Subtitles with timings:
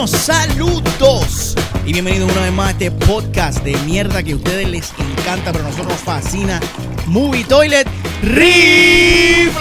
[0.00, 4.66] Buenos saludos y bienvenidos una vez más a este podcast de mierda que a ustedes
[4.66, 6.58] les encanta, pero a nosotros nos fascina.
[7.04, 7.86] Movie Toilet
[8.22, 9.60] Reflush.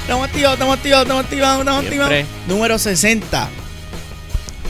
[0.00, 2.24] Estamos activados, estamos activados, estamos activados, estamos activados.
[2.46, 3.48] Número 60.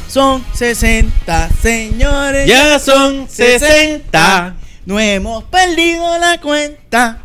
[0.08, 2.48] Son 60, señores.
[2.48, 4.54] Ya son 60.
[4.86, 7.18] No hemos perdido la cuenta.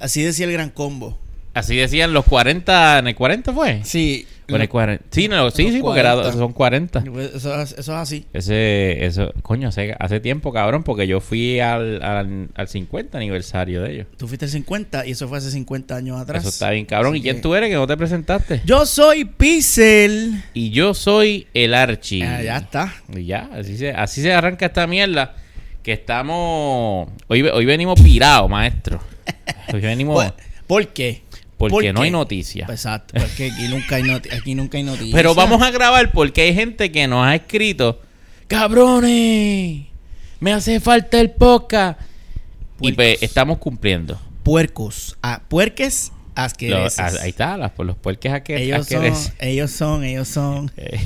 [0.00, 1.18] Así decía el gran combo.
[1.52, 3.00] Así decían los 40.
[3.00, 3.82] ¿En el 40 fue?
[3.84, 4.26] Sí.
[4.48, 5.04] ¿O en el 40?
[5.10, 6.38] Sí, no, sí, sí, porque era- 40.
[6.38, 7.04] son 40.
[7.34, 8.26] Eso, es- eso es así.
[8.32, 13.82] Ese, eso, coño, hace, hace tiempo, cabrón, porque yo fui al, al, al 50 aniversario
[13.82, 14.06] de ellos.
[14.16, 16.42] Tú fuiste el 50 y eso fue hace 50 años atrás.
[16.42, 17.12] Eso está bien, cabrón.
[17.14, 18.62] Así ¿Y quién que- tú eres que no te presentaste?
[18.64, 20.42] Yo soy Pixel.
[20.54, 22.22] Y yo soy el Archie.
[22.24, 22.94] Ah, ya está.
[23.14, 25.34] Y ya, así se, así se arranca esta mierda.
[25.82, 27.08] Que estamos.
[27.28, 29.00] Hoy, hoy venimos pirados, maestro.
[29.72, 30.16] Hoy venimos.
[30.16, 30.32] Pues,
[30.66, 31.22] ¿Por qué?
[31.56, 32.68] Porque ¿por no hay noticias.
[32.68, 35.14] Exacto, porque aquí nunca hay, aquí nunca hay noticias.
[35.14, 38.00] Pero vamos a grabar porque hay gente que nos ha escrito,
[38.48, 39.86] cabrones,
[40.40, 41.98] me hace falta el podcast.
[42.80, 44.20] Y pues estamos cumpliendo.
[44.42, 45.16] Puercos.
[45.22, 46.98] Ah, puerques asquerosos.
[46.98, 49.04] ah, ahí está, las, los puerques a que ellos son,
[49.40, 50.70] ellos son, ellos son.
[50.76, 50.98] el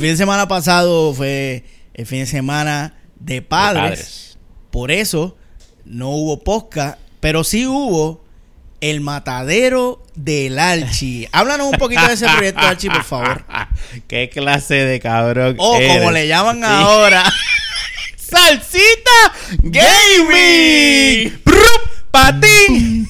[0.00, 3.82] fin de semana pasado fue el fin de semana de padres.
[3.82, 4.38] padres.
[4.70, 5.36] Por eso
[5.84, 8.23] no hubo podcast, pero sí hubo
[8.90, 11.26] el matadero del Archi.
[11.32, 13.42] Háblanos un poquito de ese proyecto, Archi, por favor.
[14.06, 15.56] ¿Qué clase de cabrón?
[15.58, 16.64] O como le llaman Sí.
[16.66, 17.24] ahora.
[18.16, 21.32] ¡Salsita Gaming!
[22.10, 23.08] ¡Patín!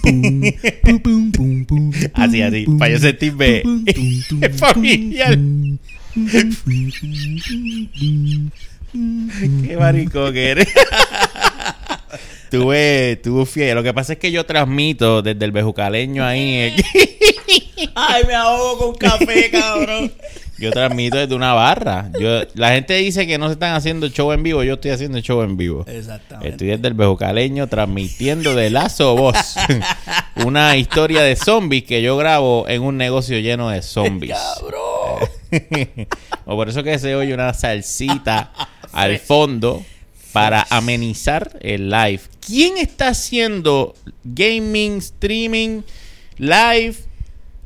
[2.14, 3.62] Así, así, para yo sentirme
[4.56, 5.36] familiar.
[9.66, 10.68] Qué marico que eres.
[12.50, 13.74] Tuve, tuve fiel.
[13.74, 16.74] Lo que pasa es que yo transmito desde el bejucaleño ahí.
[17.94, 20.12] Ay, me ahogo con café, cabrón.
[20.58, 22.10] Yo transmito desde una barra.
[22.18, 24.62] Yo, la gente dice que no se están haciendo show en vivo.
[24.62, 25.84] Yo estoy haciendo show en vivo.
[25.88, 26.48] Exactamente.
[26.48, 29.56] Estoy desde el bejucaleño transmitiendo de Lazo Voz.
[30.44, 34.36] una historia de zombies que yo grabo en un negocio lleno de zombies.
[34.36, 35.28] Cabrón.
[36.46, 38.52] o por eso que se oye una salsita
[38.92, 39.84] al fondo
[40.34, 42.20] para amenizar el live.
[42.44, 45.82] ¿Quién está haciendo gaming, streaming,
[46.38, 46.96] live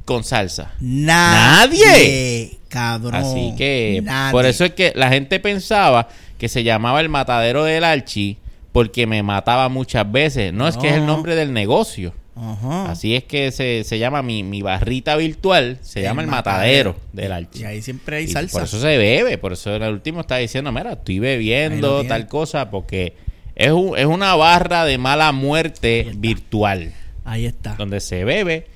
[0.05, 0.73] con salsa?
[0.79, 1.85] Nadie.
[1.87, 2.59] Nadie.
[2.69, 3.15] Cabrón.
[3.15, 4.33] Así que Nadie.
[4.33, 6.09] por eso es que la gente pensaba
[6.39, 8.37] que se llamaba el matadero del Archi
[8.73, 10.53] porque me mataba muchas veces.
[10.53, 11.15] No, es que es el No.
[11.15, 12.13] nombre del negocio.
[12.41, 12.91] Ajá.
[12.93, 16.93] Así es que se, se llama mi, mi barrita virtual, se El llama el matadero.
[16.93, 17.61] matadero del Archi.
[17.63, 18.53] Y ahí siempre hay Y salsa.
[18.53, 22.29] Por eso se bebe, por eso en el último está diciendo, mira, estoy bebiendo tal
[22.29, 23.15] cosa, porque
[23.57, 26.93] es, un- es una barra de mala muerte virtual,
[27.25, 27.75] Ahí está.
[27.75, 28.67] donde se bebe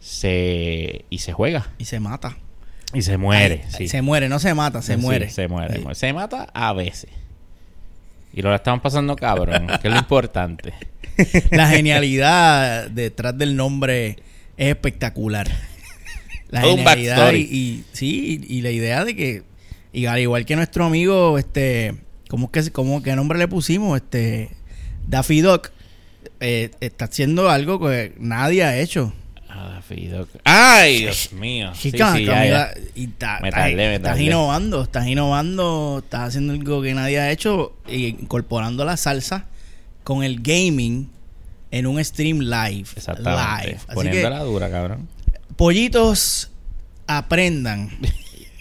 [0.00, 2.36] se y se juega Y se mata.
[2.92, 3.62] y se muere.
[3.66, 3.88] Ahí- sí.
[3.88, 5.30] Se muere, no se mata, se Sí, muere.
[5.30, 5.80] se muere, Sí.
[5.80, 5.94] muere.
[5.94, 7.10] Se mata a veces.
[8.32, 10.74] Y lo estamos pasando cabrón, que es lo importante.
[11.50, 14.16] La genialidad detrás del nombre
[14.56, 15.48] es espectacular.
[16.48, 17.40] La Todo un genialidad backstory.
[17.50, 19.42] y, y- sí, y, y la idea de que,
[19.92, 21.94] y al igual que nuestro amigo, este,
[22.28, 23.96] ¿cómo es que, cómo, qué nombre le pusimos?
[23.96, 24.50] Este,
[25.06, 25.70] Daffy Duck,
[26.40, 29.12] eh, está haciendo algo que nadie ha hecho.
[30.44, 31.72] Ay, Dios mío.
[31.74, 32.80] Sí, Chica, sí, ya, Camila, ya.
[32.94, 37.20] y ta- Me ta- tardé, me estás innovando, estás innovando, estás haciendo algo que nadie
[37.20, 39.46] ha hecho, y incorporando la salsa
[40.04, 41.10] con el gaming
[41.70, 42.86] en un stream live.
[42.96, 43.66] Exactamente.
[43.66, 43.78] Live.
[43.88, 45.08] Así Poniéndola que, dura, cabrón.
[45.56, 46.50] pollitos,
[47.06, 47.90] aprendan.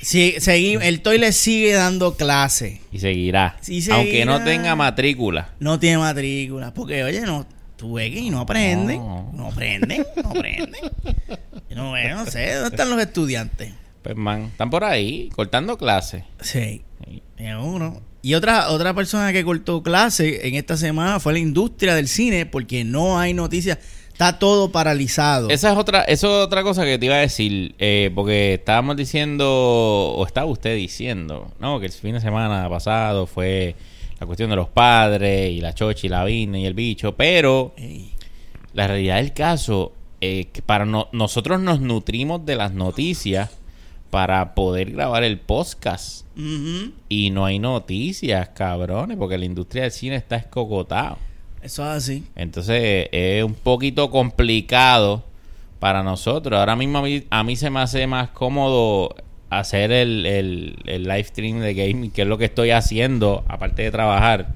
[0.03, 2.81] Si, segui- el toilet sigue dando clase.
[2.91, 3.55] Y seguirá.
[3.61, 5.51] Sí, Aunque no tenga matrícula.
[5.61, 6.73] No tiene matrícula.
[6.73, 8.97] Porque, oye, no, tú ves que no aprenden.
[8.97, 9.31] No.
[9.33, 10.81] No aprenden, no aprenden.
[11.73, 13.71] No, sé, ¿dónde están los estudiantes?
[14.01, 16.25] Pues, man, están por ahí, cortando clases.
[16.41, 16.81] Sí.
[17.07, 17.23] Sí.
[17.37, 18.01] Es uno.
[18.25, 22.45] Y otra, otra persona que cortó clase en esta semana fue la industria del cine
[22.45, 23.77] porque no hay noticias.
[24.13, 25.49] Está todo paralizado.
[25.49, 28.95] Esa es otra, eso es otra cosa que te iba a decir, eh, porque estábamos
[28.95, 29.45] diciendo,
[30.15, 31.79] o estaba usted diciendo, ¿no?
[31.81, 33.75] Que el fin de semana pasado fue
[34.21, 38.11] la cuestión de los padres y la chochi, la vina y el bicho, pero Ey.
[38.73, 43.49] la realidad del caso es que para no- nosotros nos nutrimos de las noticias
[44.13, 46.27] para poder grabar el podcast
[47.09, 51.17] y no hay noticias, cabrones, porque la industria del cine está escogotado.
[51.63, 52.23] Eso es así.
[52.35, 55.23] Entonces es un poquito complicado
[55.79, 56.59] para nosotros.
[56.59, 59.15] Ahora mismo a mí, a mí se me hace más cómodo
[59.49, 63.81] hacer el, el, el live stream de gaming, que es lo que estoy haciendo, aparte
[63.81, 64.49] de trabajar.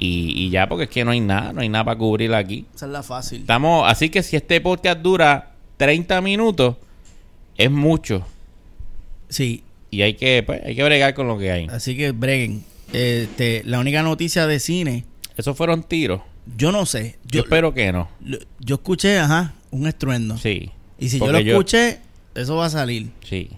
[0.00, 2.66] Y, y ya, porque es que no hay nada, no hay nada para cubrir aquí.
[2.74, 3.42] Esa es la fácil.
[3.42, 6.74] Estamos, así que si este podcast dura 30 minutos,
[7.56, 8.26] es mucho.
[9.28, 11.66] Sí, Y hay que, pues, hay que bregar con lo que hay.
[11.70, 12.64] así que breguen.
[12.92, 15.04] Este, la única noticia de cine,
[15.36, 16.20] Esos fueron tiros.
[16.56, 17.18] yo no sé.
[17.24, 18.08] Yo Yo, espero que no.
[18.60, 20.38] yo escuché, ajá, un estruendo.
[20.38, 20.70] Sí.
[20.98, 21.98] Y si yo lo escuché,
[22.34, 23.10] eso va a salir.
[23.24, 23.50] Sí.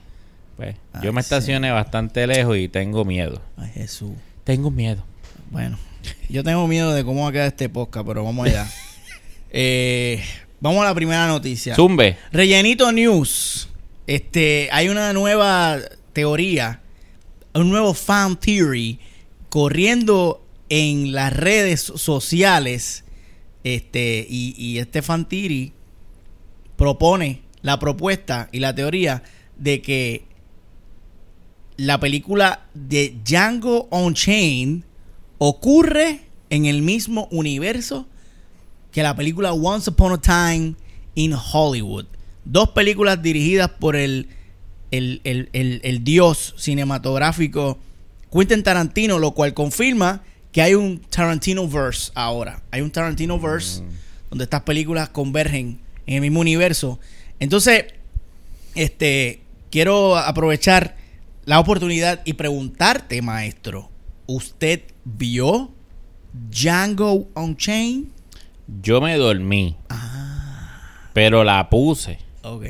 [0.57, 3.41] Pues, Ay, yo me estacioné bastante lejos y tengo miedo.
[3.57, 4.11] Ay, Jesús.
[4.45, 5.05] Tengo miedo.
[5.51, 5.79] Bueno,
[6.29, 8.67] yo tengo miedo de cómo va a quedar este podcast, pero vamos allá.
[9.51, 10.23] Eh,
[10.61, 11.75] vamos a la primera noticia.
[11.75, 12.17] Zumbe.
[12.33, 13.68] Rellenito News.
[14.09, 15.79] Este, hay una nueva
[16.15, 16.81] teoría,
[17.53, 18.99] un nuevo fan theory
[19.51, 23.05] corriendo en las redes sociales.
[23.65, 25.75] Este, y, este fan theory
[26.77, 29.25] propone la propuesta y la teoría
[29.59, 30.25] de que
[31.77, 34.85] la película de Django Unchained
[35.37, 38.07] ocurre en el mismo universo
[38.91, 40.77] que la película Once Upon a Time
[41.15, 42.07] in Hollywood.
[42.51, 44.29] Dos películas dirigidas por el,
[44.91, 47.79] el, el- el- dios cinematográfico
[48.33, 50.23] Quentin Tarantino, lo cual confirma
[50.53, 52.63] que hay un Tarantino verse ahora.
[52.71, 53.83] Hay un Tarantino verse
[54.31, 56.99] donde estas películas convergen en el mismo universo.
[57.39, 57.85] Entonces,
[58.75, 60.97] este, quiero aprovechar
[61.45, 63.91] la oportunidad y preguntarte, maestro,
[64.27, 65.71] ¿usted vio
[66.51, 68.07] Django Unchained?
[68.83, 69.77] Yo me dormí.
[69.89, 71.11] Ah.
[71.15, 72.19] Pero la puse.
[72.43, 72.65] Ok.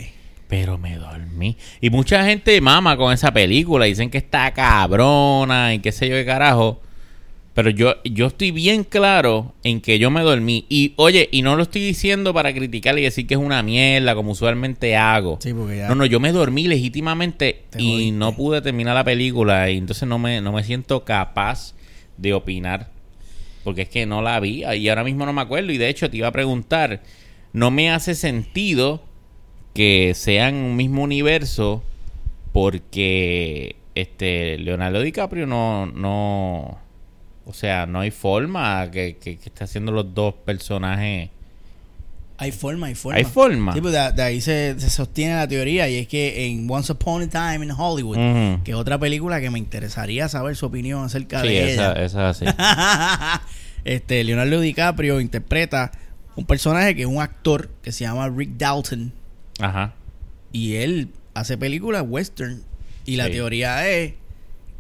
[0.49, 1.57] Pero me dormí.
[1.81, 3.85] Y mucha gente mama con esa película.
[3.85, 6.81] Dicen que está cabrona y qué sé yo qué carajo.
[7.53, 10.65] Pero yo, yo estoy bien claro en que yo me dormí.
[10.69, 14.15] Y oye, y no lo estoy diciendo para criticar y decir que es una mierda
[14.15, 15.39] como usualmente hago.
[15.43, 15.89] Sí, porque ya.
[15.89, 18.13] No, no, yo me dormí legítimamente Te y jodiste.
[18.13, 19.69] no pude terminar la película.
[19.71, 21.75] Y entonces no me, no me siento capaz
[22.17, 22.91] de opinar.
[23.65, 25.73] Porque es que no la vi y ahora mismo no me acuerdo.
[25.73, 27.03] Y de hecho te iba a preguntar,
[27.53, 29.03] no me hace sentido
[29.79, 31.85] que sean un mismo universo
[32.53, 36.79] porque este Leonardo DiCaprio no, no
[37.47, 41.31] o sea, no hay forma que, que, que esté haciendo los dos personajes.
[42.39, 43.19] Hay forma, hay forma.
[43.19, 43.73] ¿Hay forma?
[43.73, 46.91] Sí, pues de, de ahí se, se sostiene la teoría y es que en Once
[46.91, 48.17] Upon a Time in Hollywood,
[48.65, 52.31] que es otra película que me interesaría saber su opinión acerca Sí, de esa, ella.
[52.31, 53.43] esa
[53.85, 55.93] este Leonardo DiCaprio interpreta
[56.35, 59.13] un personaje que es un actor que se llama Rick Dalton
[59.61, 59.95] Ajá.
[60.53, 62.63] y él hace películas western
[63.05, 63.33] y la Sí.
[63.33, 64.15] teoría es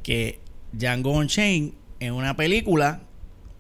[0.02, 0.40] que
[0.72, 3.00] Django Unchained es una película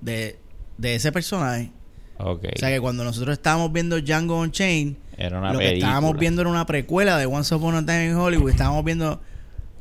[0.00, 0.38] de,
[0.78, 1.70] de ese personaje.
[2.18, 2.44] Ok.
[2.56, 6.40] O sea que cuando nosotros estábamos viendo Django Unchained, Era una lo que estábamos viendo
[6.42, 8.50] era una precuela de Once Upon a Time in Hollywood.
[8.50, 9.20] Estábamos viendo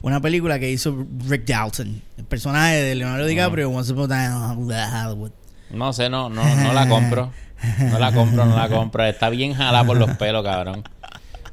[0.02, 4.26] una película que hizo Rick Dalton, el personaje de Leonardo DiCaprio, Once Upon a Time
[4.28, 5.32] in Hollywood.
[5.72, 7.32] No sé, no, no, no la compro.
[7.80, 9.04] No la compro, no la compro.
[9.06, 10.84] Está bien jalada por los pelos, cabrón.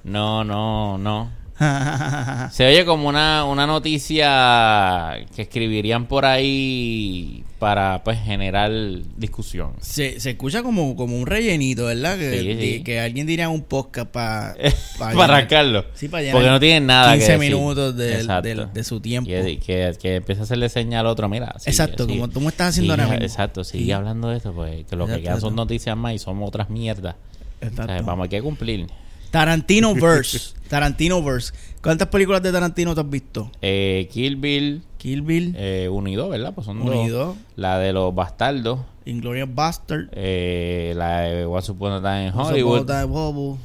[0.04, 1.30] No, no, no.
[2.50, 8.72] Se oye como una, una noticia que escribirían por ahí para pues generar
[9.16, 9.72] discusión.
[9.80, 12.18] se, se escucha como, como un rellenito, ¿verdad?
[12.18, 12.54] Que, Sí, sí.
[12.54, 14.54] di- que alguien diría un podcast para
[14.98, 15.84] para arrancarlo.
[15.94, 17.54] Sí, para llenar Porque no tienen nada 15 que decir.
[17.54, 19.28] minutos de, de- de su tiempo.
[19.30, 21.54] Que, que, que empieza a hacerle señal al otro, mira.
[21.58, 22.18] sigue, Exacto, sigue.
[22.18, 23.22] como tú me estás haciendo ahora mismo.
[23.24, 26.42] Exacto, sigue hablando de eso, pues que lo que quedan son noticias más y son
[26.42, 27.14] otras mierdas.
[27.62, 28.88] O sea, vamos, hay que cumplir.
[29.34, 30.54] Tarantino Verse.
[30.68, 31.52] Tarantino Verse.
[31.82, 33.50] ¿Cuántas películas de Tarantino te has visto?
[33.60, 36.54] Eh, Kill Bill Kill Bill, eh, unido, ¿verdad?
[36.54, 37.36] Pues son Uno y dos.
[37.56, 38.78] La de los bastardos.
[39.06, 42.82] Inglourious Bastard, Eh, la de Once Upon a Time in Hollywood.
[42.84, 43.58] Upon in Hollywood.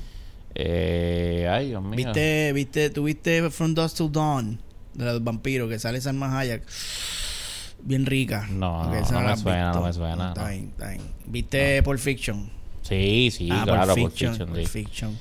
[0.55, 1.96] Eh, ay, Dios mío.
[1.96, 4.60] ¿Viste, viste, tuviste From Dusk Till Dawn
[4.96, 6.63] de los vampiros que sale Salma Hayek?
[7.84, 8.46] Bien rica.
[8.51, 10.50] No, Ok, no, no me suena, no me suena, Está no.
[10.50, 11.01] bien, está bien.
[11.27, 12.50] ¿Viste Pulp Fiction?
[12.82, 14.50] Sí, sí, ah, claro, Pulp Pulp Fiction.
[14.50, 14.67] Pulp.
[14.67, 15.17] Fiction.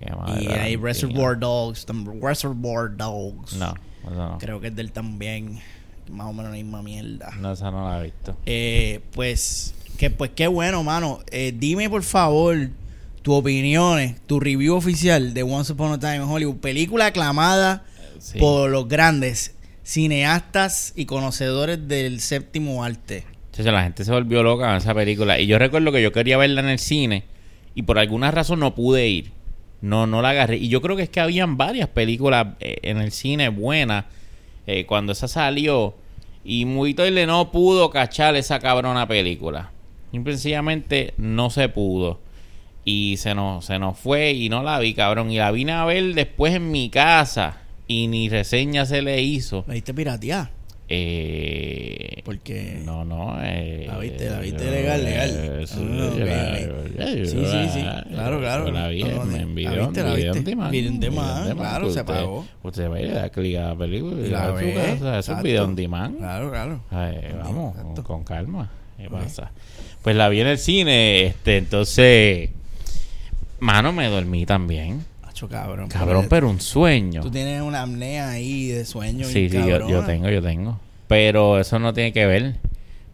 [0.00, 0.76] Qué madre, Y hay.
[0.76, 1.86] Reservoir Dogs.
[2.22, 3.54] Reservoir Dogs.
[3.56, 4.38] No, eso no.
[4.38, 5.60] Creo que es del también.
[6.10, 7.30] Más o menos la misma mierda.
[7.38, 8.36] No, esa no la he visto.
[8.46, 11.20] Eh, pues, que, pues qué bueno, mano.
[11.30, 12.56] Eh, dime por favor
[13.22, 16.56] tus opiniones, tu review oficial de Once Upon a Time in Hollywood.
[16.56, 17.84] Película aclamada
[18.18, 18.38] Sí.
[18.38, 23.24] por los grandes cineastas y conocedores del séptimo arte.
[23.52, 25.38] Chacho, la gente se volvió loca con esa película.
[25.38, 27.24] Y yo recuerdo que yo quería verla en el cine
[27.74, 29.32] y por alguna razón no pude ir.
[29.80, 30.56] No, no la agarré.
[30.56, 34.04] Y yo creo que es que habían varias películas eh, en el cine buenas
[34.66, 35.94] eh, cuando esa salió.
[36.44, 39.70] Y muy le no pudo cachar esa cabrona película.
[40.10, 42.20] Simplemente no se pudo.
[42.84, 45.30] Y se nos, se nos fue y no la vi, cabrón.
[45.30, 47.58] Y la vine a ver después en mi casa.
[47.86, 49.64] Y ni reseña se le hizo.
[49.66, 50.59] ¿La viste piratear?
[50.92, 52.80] Eh, Porque.
[52.84, 53.38] no, no.
[53.40, 55.30] Eh, La viste, la viste legal, legal.
[55.60, 56.60] eh, sí, yo la-
[57.14, 57.82] yo Sí, sí, sí.
[57.82, 58.66] la- Claro, claro.
[58.66, 60.40] yo La vi No, no, en, en la viste, la viste.
[60.70, 62.44] Video on demand, claro, que se usted- pagó.
[62.64, 65.18] Usted va a ir a clic a la película y la ve casa.
[65.18, 65.42] Es exacto.
[65.44, 66.18] video on demand.
[66.18, 66.80] Claro, claro.
[66.90, 68.04] Ay, vamos, con, Exacto.
[68.04, 68.70] con calma.
[68.96, 69.12] ¿Qué Ok.
[69.12, 69.52] pasa?
[70.02, 72.50] Pues la vi en el cine, este, entonces,
[73.60, 75.04] mano, me dormí también.
[75.40, 75.88] Hacho, cabrón.
[75.88, 77.22] Cabrón, pero un sueño.
[77.22, 79.26] Tú tienes una apnea ahí de sueño.
[79.26, 80.78] Sí, bien sí, yo, yo tengo, yo tengo.
[81.08, 82.56] Pero eso no tiene que ver.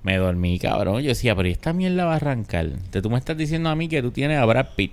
[0.03, 1.03] Me dormí, cabrón.
[1.03, 2.67] Yo decía, pero ¿y esta mierda va a arrancar?
[2.67, 4.93] Entonces, tú me estás diciendo a mí que tú tienes a Brad Pitt,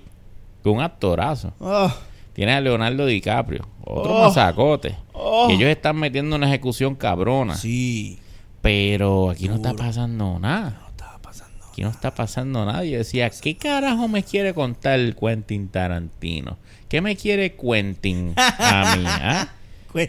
[0.62, 1.52] que es un actorazo.
[1.60, 1.92] Oh,
[2.32, 4.24] Tienes a Leonardo DiCaprio, otro Oh.
[4.24, 4.96] masacote.
[5.12, 5.48] oh.
[5.50, 7.54] Y ellos están metiendo una ejecución cabrona.
[7.56, 8.18] Sí.
[8.60, 10.78] Pero aquí no está pasando nada.
[10.80, 11.64] No estaba pasando.
[11.70, 12.84] Aquí no está pasando nada.
[12.84, 16.56] Yo decía, ¿qué carajo me quiere contar el Quentin Tarantino?
[16.94, 19.02] ¿Qué me quiere Quentin a mí?
[19.04, 19.48] ah?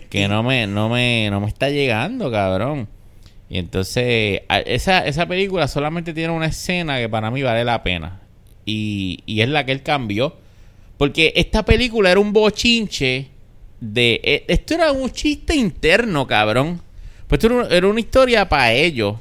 [0.08, 2.88] Que no me, no me, no me está llegando, cabrón.
[3.50, 8.22] Y entonces, esa, esa película solamente tiene una escena que para mí vale la pena.
[8.68, 10.36] Y, y es la que él cambió.
[10.98, 13.30] Porque esta película era un bochinche
[13.80, 14.22] de...
[14.24, 16.82] eh, Esto era un chiste interno, cabrón.
[17.26, 19.16] Pues esto era, era una historia para ellos.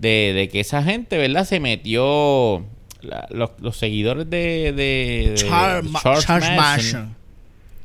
[0.00, 1.44] De, de que esa gente, ¿verdad?
[1.44, 2.64] Se metió...
[3.06, 4.72] la- los, los seguidores de...
[4.76, 6.56] de, de Charles Charles Charles Manson
[7.02, 7.16] Manson.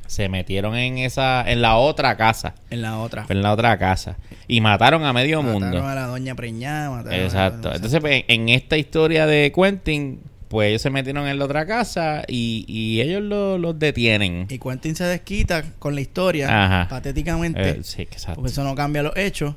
[0.06, 1.42] se metieron en esa...
[1.50, 2.54] En la otra casa.
[2.70, 3.26] En la otra.
[3.28, 4.16] En la otra casa.
[4.48, 5.86] Y mataron a medio Mataron mundo.
[5.86, 6.90] a la doña preñada.
[6.90, 7.72] mataron a- Exacto.
[7.74, 12.24] Entonces, pues, en esta historia de Quentin, pues ellos se metieron en la otra casa
[12.28, 14.46] y, y ellos lo- los detienen.
[14.50, 16.88] Y Quentin se desquita con la historia, Ajá.
[16.90, 18.34] patéticamente, Eh, sí, exacto.
[18.34, 19.54] porque eso no cambia los hechos.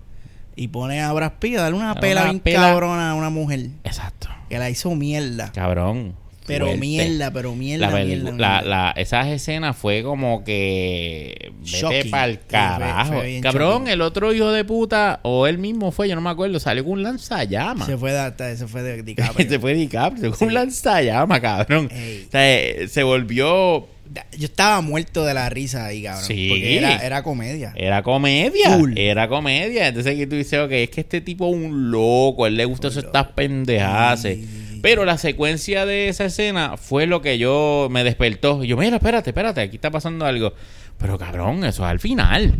[0.56, 2.60] Y pone a Brad Pitt a darle una Una pela bien pela.
[2.62, 4.30] cabrona a una mujer Exacto.
[4.50, 5.52] que la hizo mierda.
[5.54, 6.16] Cabrón.
[6.48, 6.80] Pero fuerte.
[6.82, 8.62] mierda, pero mierda, La mierda, la- mierda.
[8.62, 13.14] la- esas escenas fue como que vete para el fue- carajo.
[13.14, 13.88] fue Cabrón, shocking.
[13.88, 16.94] el otro hijo de puta, o él mismo fue, yo no me acuerdo, salió con
[16.94, 17.88] un lanzallamas.
[17.88, 19.50] Se fue de, se fue de DiCaprio.
[19.50, 21.90] se fue DiCaprio con un lanzallamas, cabrón.
[21.92, 22.26] Ey.
[22.28, 23.88] O sea, se volvió
[24.38, 26.24] Yo estaba muerto de la risa ahí, cabrón.
[26.24, 26.48] Sí.
[26.50, 27.74] Porque era, era comedia.
[27.76, 28.80] Era comedia.
[28.96, 29.88] Era comedia.
[29.88, 32.66] Entonces aquí tú dices, ok, es que este tipo es un loco, a él le
[32.66, 34.22] gusta eso estas pendejadas.
[34.22, 34.80] Sí.
[34.82, 38.64] Pero la secuencia de esa escena fue lo que yo me despertó.
[38.64, 40.54] Y yo, mira, espérate, espérate, aquí está pasando algo.
[41.00, 42.54] Pero cabrón, eso es al final.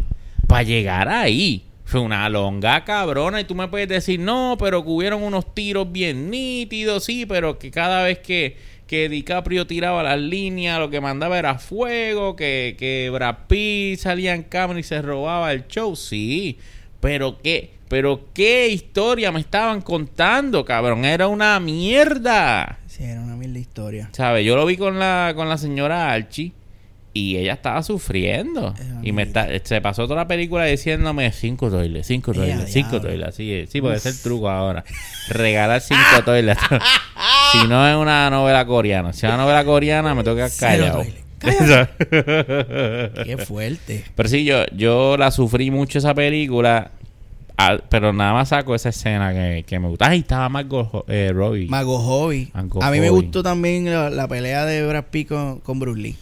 [0.48, 1.66] Para llegar ahí.
[1.84, 5.92] Fue una longa cabrona y tú me puedes decir, no, pero que hubieron unos tiros
[5.92, 8.58] bien nítidos, sí, pero que cada vez que,
[8.88, 14.34] que DiCaprio tiraba las líneas, lo que mandaba era fuego, que, que Brad Pitt salía
[14.34, 16.60] en cámara y se robaba el show, sí,
[17.00, 22.80] pero qué, pero qué historia me estaban contando, cabrón, era una mierda.
[22.88, 24.10] Sí, era una mil de historia.
[24.12, 24.46] ¿Sabes?
[24.46, 26.54] Yo lo vi con la, con la señora Archie
[27.16, 28.74] y ella estaba sufriendo.
[29.02, 33.40] Y me está, se pasó toda la película diciéndome cinco toiles, cinco toiles, cinco toiles.
[33.40, 33.70] Es.
[33.70, 34.84] Sí, porque es el truco ahora.
[35.30, 36.58] Regalar cinco toiles.
[37.62, 39.14] si no es una novela coreana.
[39.14, 41.04] Si es una novela coreana, me toca callado.
[43.24, 44.04] Qué fuerte.
[44.16, 46.92] Pero sí, yo, yo la sufrí mucho esa película.
[47.58, 50.08] ah, pero nada más saco esa escena que, que me gusta.
[50.10, 51.68] Ay, estaba Margot eh, Robbie.
[51.68, 52.02] Margot
[52.82, 56.18] A mí me gustó también la, la pelea de Brad Pitt con, con Bruce Lee.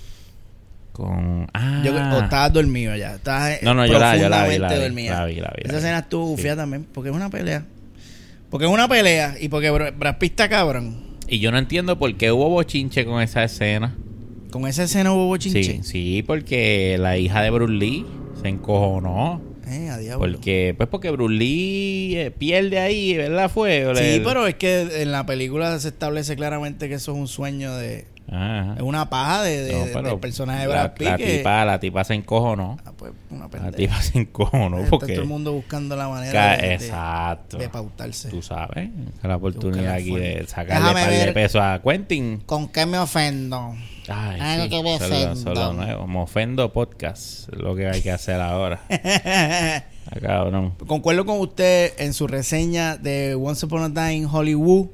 [0.92, 1.48] Con.
[1.54, 1.82] Ah.
[1.84, 3.16] Yo, o estabas dormido ya.
[3.16, 5.20] Estabas No, no, yo la- yo la vi, la vi, dormida.
[5.20, 6.44] la vi, la vi, la Esa escena estuvo Sí.
[6.56, 6.86] también.
[6.94, 7.64] Porque es una pelea.
[8.52, 11.13] Porque es una pelea y porque Bra- Brad Pitt está cabrón.
[11.34, 13.96] Y yo no entiendo por qué hubo bochinche con esa escena.
[14.52, 15.64] Con esa escena hubo bochinche.
[15.64, 18.06] Sí, sí, porque la hija de Bruce Lee
[18.40, 19.42] se encojonó.
[19.68, 20.20] Eh, a diablo.
[20.20, 23.50] Porque, pues porque Bruce Lee eh, pierde ahí, ¿verdad?
[23.50, 23.84] Fue.
[23.96, 27.76] Sí, pero es que en la película se establece claramente que eso es un sueño
[27.78, 28.06] de...
[28.32, 28.74] Ajá.
[28.78, 31.38] Es una paja de, de- No, del personaje de Brad Pitt La, que...
[31.38, 32.78] tipa, la tipa se encojonó.
[32.86, 35.14] Ah, pues, una La tipa se encojonó Está porque...
[35.14, 37.58] todo el mundo buscando la manera de, Exacto.
[37.58, 38.30] de pautarse.
[38.30, 38.90] Tú sabes,
[39.22, 41.34] la oportunidad aquí de sacarle par de ver.
[41.34, 42.42] pesos a Quentin.
[42.46, 43.76] ¿Con qué me ofendo?
[44.08, 45.74] Ay, Algo sí, que me ofendo.
[45.74, 46.08] nuevo.
[46.08, 48.80] Me ofendo podcast, es lo que hay que hacer ahora.
[50.06, 50.74] Ah, cabrón.
[50.86, 54.88] Concuerdo con usted en su reseña de Once Upon a Time in Hollywood.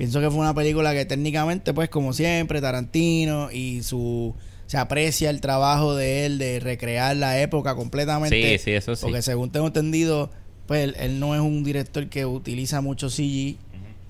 [0.00, 4.34] Pienso que fue una película que técnicamente, pues como siempre, Tarantino y su...
[4.64, 8.56] Se aprecia el trabajo de él de recrear la época completamente.
[8.56, 9.02] Sí, sí, eso sí.
[9.02, 10.30] Porque según tengo entendido,
[10.66, 13.58] pues él, él no es un director que utiliza mucho CG.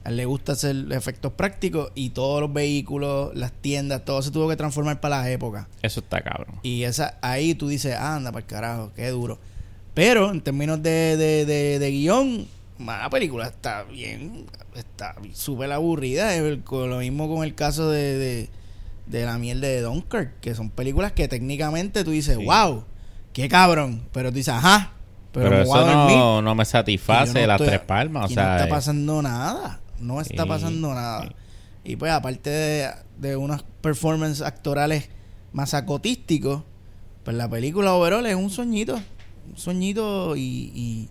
[0.05, 4.31] A él le gusta hacer efectos prácticos y todos los vehículos, las tiendas, todo se
[4.31, 5.67] tuvo que transformar para las épocas.
[5.83, 6.55] Eso está cabrón.
[6.63, 9.41] Y esa ahí tú dices, anda, para el carajo, qué duro.
[9.95, 12.47] Pero en términos de, de, de, de guion,
[12.87, 16.31] la película está bien, está súper aburrida.
[16.65, 18.49] Con lo mismo con el caso de, de,
[19.07, 22.45] de la mierda de Dunkirk, que son películas que técnicamente tú dices, Sí.
[22.45, 22.85] wow,
[23.33, 24.03] qué cabrón.
[24.13, 24.93] Pero tú dices, ajá,
[25.33, 28.25] Pero, Pero, eso no, no me satisface no las estoy- tres palmas.
[28.31, 29.81] O sea, no está eh, pasando nada.
[30.01, 31.23] No está Sí, pasando nada.
[31.29, 31.35] sí.
[31.85, 35.09] Y pues aparte de, de unos performances actorales
[35.53, 36.63] más acotísticos,
[37.25, 38.97] pues la película overall es un soñito.
[39.49, 41.09] Un soñito y, y,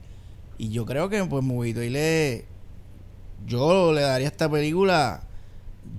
[0.59, 2.45] y yo creo que pues Movito y le...
[3.47, 5.23] Yo le daría a esta película...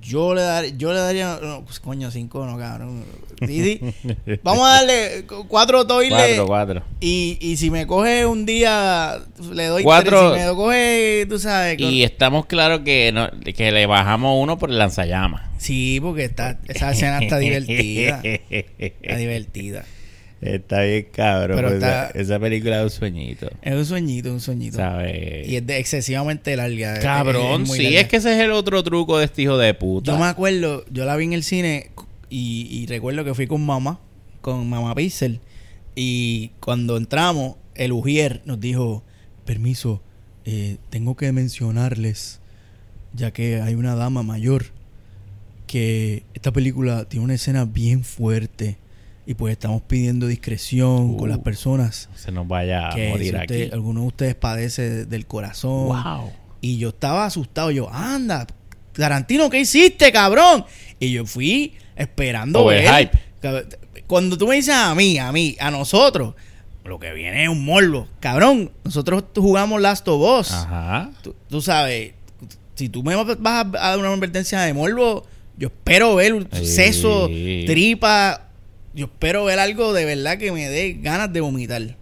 [0.02, 0.70] Yo le daría...
[0.76, 1.38] Yo le daría...
[1.42, 3.04] No, pues, coño, cinco no, cabrón.
[3.46, 4.14] Sí, sí.
[4.44, 6.12] Vamos a darle cu- cuatro toiles.
[6.36, 6.82] cuatro, cuatro.
[7.00, 9.18] Y, y si me coge un día,
[9.52, 10.32] le doy Cuatro.
[10.32, 10.42] tres.
[10.44, 11.78] Si me coge, tú sabes.
[11.78, 15.42] con- Y estamos claros que, no, que le bajamos uno por el lanzallamas.
[15.58, 18.20] Sí, porque está, esa escena está divertida.
[18.22, 19.84] Está divertida.
[20.40, 21.56] Está bien, cabrón.
[21.56, 23.50] Pero pues está- esa, esa película es un sueñito.
[23.60, 24.76] Es un sueñito, un sueñito.
[24.78, 25.46] ¿Sabes?
[25.46, 26.98] Y es de excesivamente larga.
[27.00, 28.00] Cabrón, es sí, larga.
[28.00, 30.12] es que ese es el otro truco de este hijo de puta.
[30.12, 31.90] Yo me acuerdo, yo la vi en el cine
[32.30, 34.00] y, y recuerdo que fui con mamá,
[34.40, 35.40] con mamá Pixel.
[35.94, 39.02] Y cuando entramos, el Ujier nos dijo:
[39.44, 40.00] Permiso,
[40.46, 42.40] eh, tengo que mencionarles,
[43.12, 44.66] ya que hay una dama mayor,
[45.66, 48.78] que esta película tiene una escena bien fuerte.
[49.26, 52.08] Y pues estamos pidiendo discreción con Uh, las personas.
[52.16, 53.72] Se nos vaya a que morir si usted- aquí.
[53.72, 55.88] alguno de ustedes padece del corazón.
[55.88, 56.32] Wow.
[56.60, 57.70] Y yo estaba asustado.
[57.70, 58.46] Yo, anda,
[58.92, 60.64] Tarantino, ¿qué hiciste, cabrón?
[60.98, 63.10] Y yo fui esperando ver.
[64.06, 66.34] Cuando tú me dices a mí, a mí, a nosotros,
[66.84, 68.08] lo que viene es un morbo.
[68.18, 70.50] Cabrón, nosotros jugamos Last of Us.
[70.52, 71.10] Ajá.
[71.22, 72.12] Tú, tú sabes,
[72.74, 75.24] si tú me vas a a dar una advertencia de morbo,
[75.56, 77.26] yo espero ver un seso,
[77.66, 78.46] tripa.
[78.92, 81.96] Yo espero ver algo de verdad que me dé ganas de vomitar.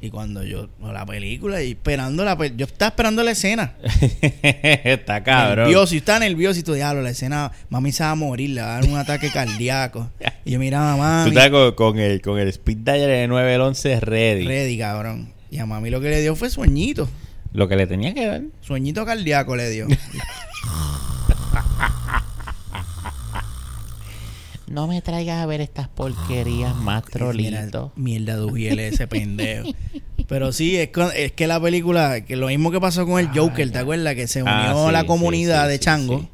[0.00, 3.74] Y cuando yo, la película, y esperando la yo estaba esperando la escena.
[4.42, 5.64] Está cabrón.
[5.64, 8.60] Nervioso, y estaba nervioso y tú diablo, la escena, mami se va a morir, le
[8.60, 10.10] va a dar un ataque cardíaco.
[10.46, 13.26] Y yo miraba a Tú mami, estás con, con el, con el speed dial de
[13.28, 14.46] 911 ready.
[14.46, 15.32] ready, cabrón.
[15.50, 17.08] Y a mami lo que le dio fue sueñito.
[17.54, 18.42] Lo que le tenía que dar.
[18.60, 19.86] Sueñito cardíaco le dio.
[24.74, 27.60] No me traigas a ver estas porquerías más Mira,
[27.94, 28.36] Mierda
[28.74, 29.68] de ese pendejo.
[30.28, 33.28] Pero sí, es, con- es que la película, que lo mismo que pasó con el
[33.28, 34.16] Joker, ¿te acuerdas?
[34.16, 36.28] Que se unió Ah, sí, la comunidad sí, de Chango.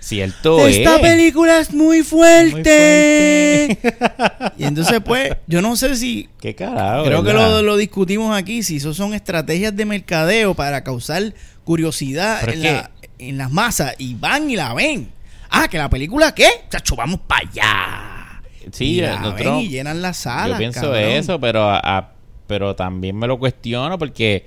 [0.00, 1.00] Cierto Esta es.
[1.02, 3.66] película es muy fuerte.
[3.68, 4.52] Muy fuerte.
[4.58, 6.30] y entonces, pues, yo no sé si.
[6.40, 7.04] Qué carajo.
[7.04, 12.48] creo que lo, lo discutimos aquí, si eso son estrategias de mercadeo para causar curiosidad
[12.48, 15.10] en, la- en las masas y van y la ven.
[15.52, 16.46] Ah, que la película, ¿qué?
[16.70, 18.42] Chacho, vamos para allá.
[18.72, 20.54] Sí, y la nosotros- ven y llenan la sala.
[20.54, 21.02] Yo pienso cabrón.
[21.02, 22.12] eso, pero a- a-
[22.46, 24.46] pero también me lo cuestiono porque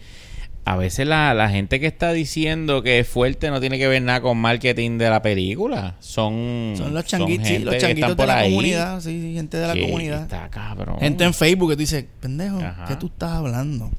[0.64, 4.02] a veces la, la gente que está diciendo que es fuerte no tiene que ver
[4.02, 5.96] nada con marketing de la película.
[6.00, 9.74] Son Son los changuitos, gente los changuitos de la ahí comunidad, sí, gente de la
[9.80, 10.22] comunidad.
[10.24, 10.98] Está cabrón.
[11.00, 12.86] Gente en Facebook que tú dices, pendejo, Ajá.
[12.88, 13.92] ¿qué tú estás hablando?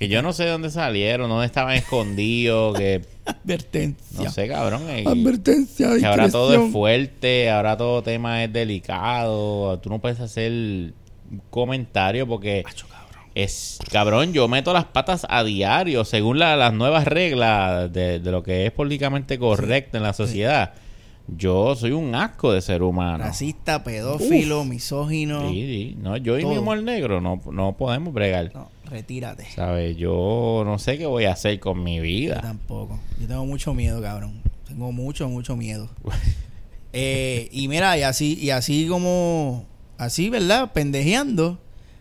[0.00, 4.24] Que yo no sé dónde salieron, dónde estaban escondidos, que Advertencia.
[4.24, 4.82] no sé, cabrón.
[5.06, 9.78] Advertencia, que ahora todo es fuerte, ahora todo tema es delicado.
[9.78, 10.94] Tú no puedes hacer un
[11.50, 13.24] comentario porque Macho, cabrón.
[13.34, 14.32] es cabrón.
[14.32, 18.64] Yo meto las patas a diario según la- las nuevas reglas de, de lo que
[18.66, 20.72] es políticamente correcto en la sociedad.
[21.36, 23.24] Yo soy un asco de ser humano.
[23.24, 25.48] Racista, pedófilo, misógino.
[25.50, 25.96] Sí, sí.
[26.00, 26.60] No, yo y mi Todo.
[26.62, 28.50] humor negro no, no podemos bregar.
[28.54, 29.46] No, retírate.
[29.54, 29.96] ¿Sabes?
[29.96, 32.40] Yo no sé qué voy a hacer con mi Yo vida.
[32.40, 32.98] tampoco.
[33.20, 34.42] Yo tengo mucho miedo, cabrón.
[34.66, 35.88] Tengo mucho, mucho miedo.
[36.92, 39.64] Eh, y mira, y así, y así como,
[39.96, 40.72] así, ¿verdad?
[40.72, 41.60] Pendejeando,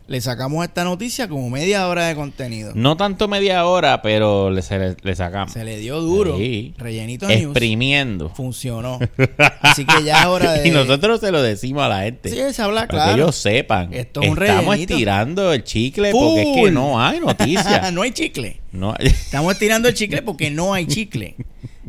[0.10, 2.72] le sacamos esta noticia como media hora de contenido.
[2.74, 5.54] No tanto media hora, pero le, se le, le sacamos.
[5.54, 6.36] Se le dio duro.
[6.36, 6.74] Sí.
[6.80, 7.42] Rellenito news.
[7.52, 8.30] Exprimiendo.
[8.30, 8.98] Funcionó.
[9.62, 10.68] Así que ya es hora de.
[10.68, 12.30] Y nosotros se lo decimos a la gente.
[12.30, 13.16] Sí, se habla Para claro.
[13.16, 13.94] que ellos sepan.
[13.94, 14.94] Esto es un Estamos rellenito.
[14.94, 17.94] estirando el chicle porque es que no hay noticias.
[17.94, 18.60] no hay chicle.
[18.72, 21.36] no hay- Estamos estirando el chicle porque no hay chicle.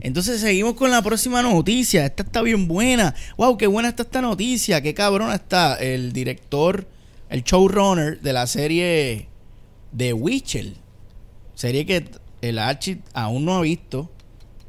[0.02, 2.04] Entonces seguimos con la próxima noticia.
[2.04, 3.14] Esta está bien buena.
[3.38, 4.82] Wow, qué buena está esta noticia.
[4.82, 6.86] Qué cabrona está el director,
[7.30, 9.28] el showrunner de la serie
[9.96, 10.74] The Witcher.
[11.54, 12.04] Serie que
[12.42, 14.10] el Archie aún no ha visto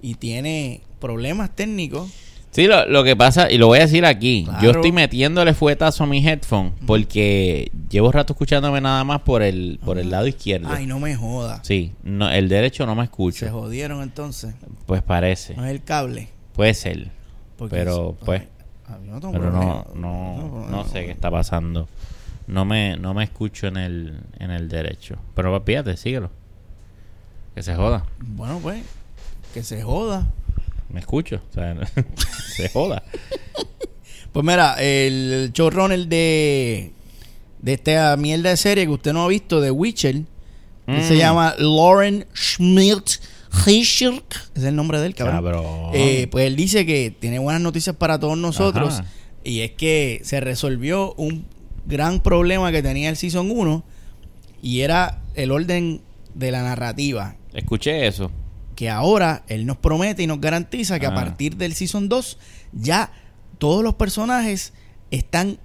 [0.02, 2.10] y tiene problemas técnicos.
[2.52, 4.62] Sí, lo, lo que pasa, y lo voy a decir aquí, Claro.
[4.62, 9.80] yo estoy metiéndole fuetazo a mi headphone porque llevo rato escuchándome nada más por el,
[9.86, 10.68] por el lado izquierdo.
[10.70, 11.64] Ay, no me joda.
[11.64, 13.50] Sí, no, el derecho no me Se escucho.
[13.52, 14.54] jodieron entonces.
[14.86, 15.56] Pues parece.
[15.56, 16.28] No es el cable.
[16.54, 17.08] Puede ser.
[17.58, 18.42] Porque Pero, es- pues,
[18.88, 21.88] Ah, yo no tengo Pero no, no, no sé qué está pasando.
[22.52, 25.16] No me, no me escucho en el, en el derecho.
[25.36, 26.30] Pero fíjate, síguelo.
[27.56, 28.06] Que se joda.
[28.20, 28.84] Bueno, pues,
[29.54, 30.28] que se joda.
[30.90, 31.42] Me escucho.
[31.50, 31.76] O sea,
[32.56, 33.04] se joda.
[34.34, 36.92] Pues mira, el showrunner de,
[37.62, 40.16] de esta mierda de serie que usted no ha visto, de Witcher,
[40.88, 41.18] se Mm.
[41.18, 43.22] llama Lauren Schmidt
[43.66, 45.36] Hirschirk, es el nombre del cabrón.
[45.38, 45.92] Cabrón.
[45.94, 48.96] Eh, pues él dice que tiene buenas noticias para todos nosotros.
[49.00, 49.06] Ajá.
[49.44, 51.46] Y es que se resolvió un
[51.86, 53.84] gran problema que tenía el Season 1
[54.62, 56.02] y era el orden
[56.34, 57.36] de la narrativa.
[57.54, 58.32] Escuché eso.
[58.76, 61.16] Que ahora él nos promete y nos garantiza que a Ah.
[61.16, 62.38] partir del Season 2
[62.74, 63.12] ya
[63.58, 64.74] todos los personajes
[65.12, 65.60] están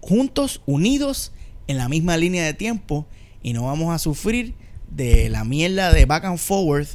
[0.00, 1.32] juntos, unidos
[1.68, 3.06] en la misma línea de tiempo
[3.42, 4.54] y no vamos a sufrir
[4.90, 6.86] de la mierda de back and forward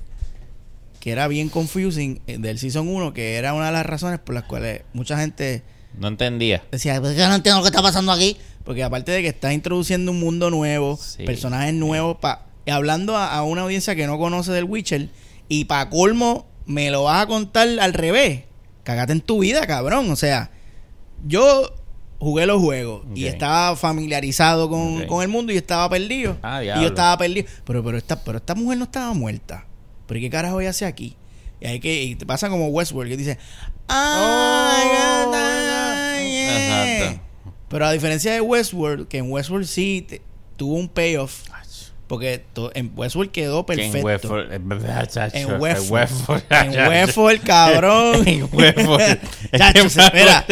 [1.00, 4.34] que era bien confusing eh, del Season 1, que era una de las razones por
[4.36, 5.62] las cuales mucha gente
[5.98, 6.64] No entendía.
[6.72, 8.38] decía, "Pues yo no entiendo lo que está pasando aquí.
[8.64, 11.24] Porque aparte de que está introduciendo un mundo nuevo, Sí.
[11.24, 15.10] personajes nuevos, pa, hablando a, a una audiencia que no conoce del Witcher,
[15.48, 18.44] y para colmo, me lo vas a contar al revés.
[18.84, 20.10] Cagate en tu vida, cabrón.
[20.10, 20.50] O sea,
[21.28, 21.72] yo
[22.18, 26.38] jugué los juegos y estaba familiarizado con, con el mundo y estaba perdido.
[26.42, 27.46] Ah, y yo estaba perdido.
[27.66, 29.66] Pero, pero, esta, pero esta mujer no estaba muerta.
[30.08, 31.16] ¿Pero qué carajo ella hace aquí?
[31.62, 33.38] Y hay que y te pasa como Westworld que dice,
[33.88, 35.65] "Ah, ay, yeah".
[36.84, 37.22] Exacto.
[37.70, 40.22] Pero a diferencia de Westworld, que en Westworld sí te-
[40.56, 41.42] tuvo un payoff,
[42.08, 44.30] porque to- en Westworld quedó Que en perfecto.
[44.30, 44.62] Westford- En
[45.34, 46.44] En Westworld.
[46.52, 48.24] En Westworld, cabrón.
[48.28, 49.20] En Westworld.
[49.58, 50.46] Chacho, se, mira,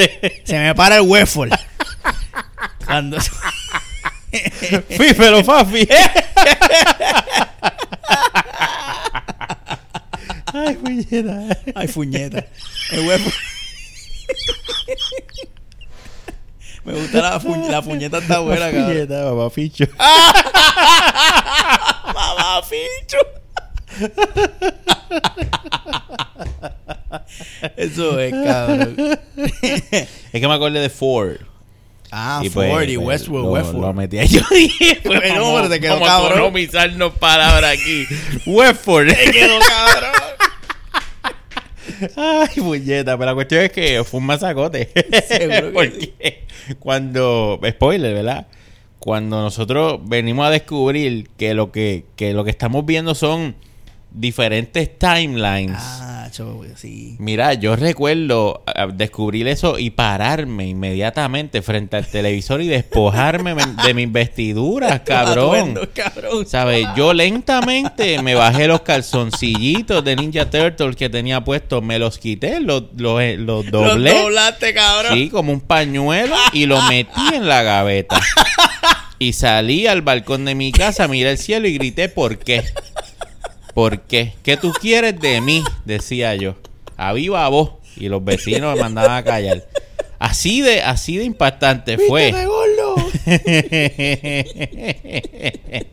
[0.43, 1.53] se me para el Westworld.
[2.85, 3.17] Cuando...
[4.89, 5.87] Fífelo, Fafi.
[10.53, 11.57] Ay, puñeta.
[11.75, 12.45] Ay, fuñeta.
[12.91, 13.33] El Westworld...
[16.85, 18.85] Me gusta la, fu- la puñeta está buena, cabrón.
[18.87, 19.85] Puñeta, papá Ficho.
[22.13, 23.17] Mamá, ficho.
[27.77, 28.95] Eso es, cabrón.
[29.37, 31.37] Es que me acordé de Ford.
[32.11, 33.81] Ah, Y pues, Ford y pues, Westworld, lo, Westworld.
[33.81, 34.27] Lo metí ahí.
[34.29, 36.31] Yo dije, pues, Pero, vamos- pero te quedó vamos a cabrón.
[36.33, 38.05] economizarnos palabras aquí.
[38.45, 39.07] Westford.
[39.13, 40.11] Te quedó cabrón.
[42.15, 44.89] Ay, puñeta, pero la cuestión es que fue un masacote.
[45.27, 46.43] Seguro que Porque
[46.79, 48.47] cuando, spoiler, ¿verdad?
[48.99, 53.55] Cuando nosotros venimos a descubrir que lo que, que lo que estamos viendo son
[54.11, 55.77] diferentes timelines.
[55.79, 56.12] Ah,
[56.75, 57.15] sí.
[57.19, 63.93] Mira, yo recuerdo ah, descubrir eso y pararme inmediatamente frente al televisor y despojarme de
[63.93, 65.55] mis vestiduras, cabrón.
[65.55, 66.45] Atuendo, cabrón.
[66.47, 66.87] ¿Sabes?
[66.95, 72.59] Yo lentamente me bajé los calzoncillitos de Ninja Turtles que tenía puestos, me los quité,
[72.59, 74.11] los, los, eh, los doblé.
[74.11, 75.13] Los doblaste, cabrón.
[75.13, 78.19] Sí, como un pañuelo y lo metí en la gaveta.
[79.19, 82.63] Y salí al balcón de mi casa, miré el cielo y grité, ¿por qué?
[83.73, 84.33] ¿Por qué?
[84.43, 85.63] ¿Qué tú quieres de mí?
[85.85, 86.55] Decía yo.
[86.97, 87.71] A viva voz.
[87.95, 89.63] Y los vecinos me mandaban a callar.
[90.19, 92.33] Así de, así de impactante fue.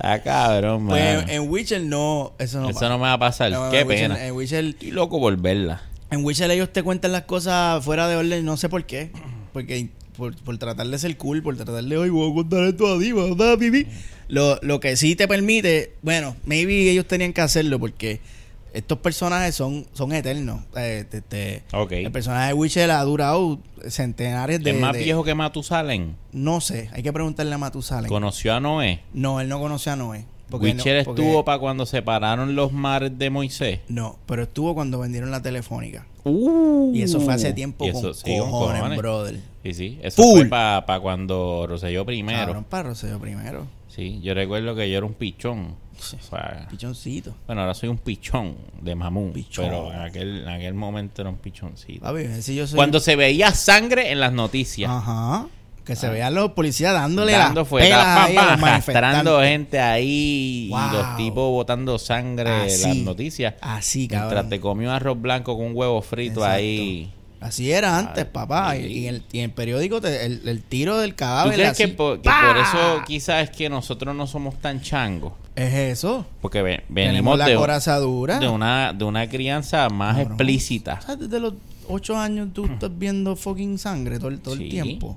[0.00, 1.20] Ah, cabrón, Pues mano.
[1.22, 2.88] en, en Witcher no, eso no Eso pasa.
[2.88, 3.50] no me va a pasar.
[3.50, 4.26] No, Qué en Witcher- pena.
[4.26, 5.82] En Witcher, Estoy loco por verla.
[6.10, 9.10] en Witcher ellos te cuentan las cosas fuera de orden, no sé por qué.
[9.52, 12.92] Porque por, por tratar de ser cool, por tratar de, oye, voy a contar esto
[12.94, 13.86] a ti, ¿verdad, pipi?
[14.28, 18.20] Lo, lo que sí te permite, bueno, maybe ellos tenían que hacerlo porque
[18.74, 20.62] estos personajes son, son eternos.
[20.76, 21.92] Eh, te- te- Ok.
[21.92, 24.72] El personaje de Witcher ha durado centenares de...
[24.72, 26.16] ¿Es más de- viejo que Matusalén?
[26.32, 28.08] No sé, hay que preguntarle a Matusalén.
[28.08, 29.00] ¿Conoció a Noé?
[29.14, 30.26] No, él no conoció a Noé.
[30.50, 33.80] Porque no- Witcher porque- estuvo para cuando separaron los mares de Moisés.
[33.88, 36.06] No, pero estuvo cuando vendieron la telefónica.
[36.24, 38.98] Uh, Y eso fue hace tiempo y con eso, sí, con cojones, cojones.
[38.98, 39.40] brother.
[39.62, 39.98] Sí, sí.
[40.02, 40.40] Eso Full.
[40.40, 42.38] fue para cuando Roselló primero.
[42.46, 43.66] Cabrón para Roseo primero.
[43.88, 45.74] Sí, yo recuerdo que yo era un pichón.
[45.98, 47.34] O sea, Pichoncito.
[47.46, 49.32] bueno, ahora soy un pichón de mamón.
[49.32, 49.64] Pichón.
[49.64, 52.02] Pero en aquel, en aquel momento era un pichoncito.
[52.02, 52.76] Papi, si yo soy...
[52.76, 54.88] Cuando se veía sangre en las noticias.
[54.88, 55.48] Ajá.
[55.88, 58.68] Que se vean los policías dándole dando las fuego, pelas pam, ahí a pam, los
[58.68, 63.02] arrastrando gente ahí y los tipos botando sangre en las Así.
[63.02, 63.54] noticias.
[63.60, 64.48] Así, Mientras cabrón.
[64.50, 66.54] te comió arroz blanco con un huevo frito Exacto.
[66.56, 67.12] ahí.
[67.40, 68.76] Así era antes, papá.
[68.76, 71.84] Y, y el, y el periódico, te- el, el tiro del ¿Tú cadáver crees así,
[71.84, 75.32] que, por, que por eso quizás es que nosotros no somos tan changos?
[75.54, 76.26] Es eso.
[76.40, 78.38] Porque ve- Tenemos venimos la de, corazadura.
[78.40, 80.98] de una, de una crianza más explícita.
[81.00, 81.54] O sea, desde los
[81.88, 84.64] ocho años tú estás viendo fucking sangre todo, el- todo Sí.
[84.64, 85.16] el tiempo.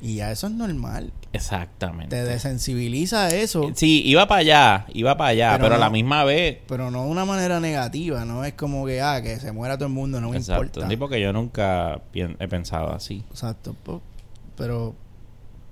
[0.00, 1.12] Y ya eso es normal.
[1.32, 2.14] Exactamente.
[2.16, 6.24] Te desensibiliza eso, Sí, iba para allá, iba para allá, Pero pero, a la misma
[6.24, 6.58] vez...
[6.68, 8.24] pero no de una manera negativa.
[8.24, 10.88] No es como que, ah, que se muera todo el mundo, no me Exacto, importa.
[10.88, 13.24] sí, porque yo nunca he pensado así.
[13.30, 13.74] Exacto.
[14.56, 14.94] Pero,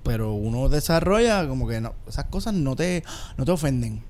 [0.02, 3.02] pero uno desarrolla como que no, esas cosas no te,
[3.36, 4.02] no te ofenden.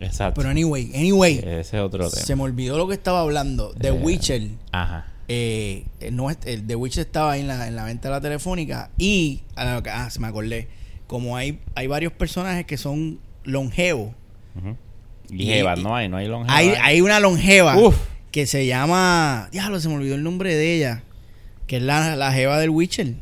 [0.00, 0.40] Exacto.
[0.40, 2.22] Pero anyway, anyway, Ese es otro tema.
[2.24, 3.72] se me olvidó lo que estaba hablando.
[3.74, 3.92] The Eh.
[3.92, 4.42] Witcher.
[4.72, 5.06] Ajá.
[5.28, 8.90] Eh, no el The Witcher estaba ahí en la, en la venta de la telefónica
[8.98, 10.68] y ah, se me acordé
[11.06, 14.12] como hay hay varios personajes que son longevos.
[15.30, 16.56] Y Y- Jeva, no hay, no hay longeva.
[16.56, 17.96] Hay, hay una longeva Uf.
[18.30, 19.48] que se llama.
[19.52, 21.02] Diablo, se me olvidó el nombre de ella.
[21.66, 23.14] Que es la, la jeva del Witcher.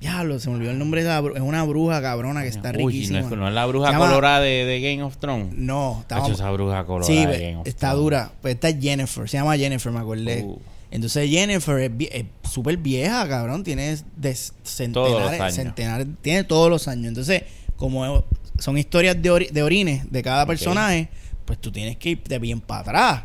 [0.00, 2.70] Diablo, se me olvidó el nombre de la bru- Es una bruja cabrona que está
[2.70, 3.18] Uy, no riquísima.
[3.20, 5.54] es, no es la bruja llama- colorada de, de Game of Thrones.
[5.56, 8.02] No, está esa bruja colorada Sí, de Game of está Thrones.
[8.04, 8.32] dura.
[8.42, 9.28] Pues esta es Jennifer.
[9.28, 10.42] Se llama Jennifer, me acordé.
[10.44, 10.60] Uh.
[10.94, 13.64] Entonces Jennifer es, vie- es súper vieja, cabrón.
[13.64, 17.06] Tiene de centenares, centenares, tiene todos los años.
[17.08, 17.42] Entonces,
[17.76, 18.24] como
[18.58, 21.08] son historias de, ori- de orines de cada personaje,
[21.44, 23.22] pues tú tienes que ir de bien para atrás.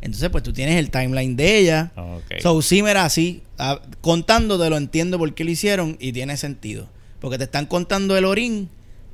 [0.00, 1.92] Entonces, pues tú tienes el timeline de ella.
[1.96, 2.40] Ok.
[2.42, 6.88] So, sí, mira, así, ah, contándote lo entiendo por qué lo hicieron y tiene sentido.
[7.20, 8.68] Porque te están contando el orín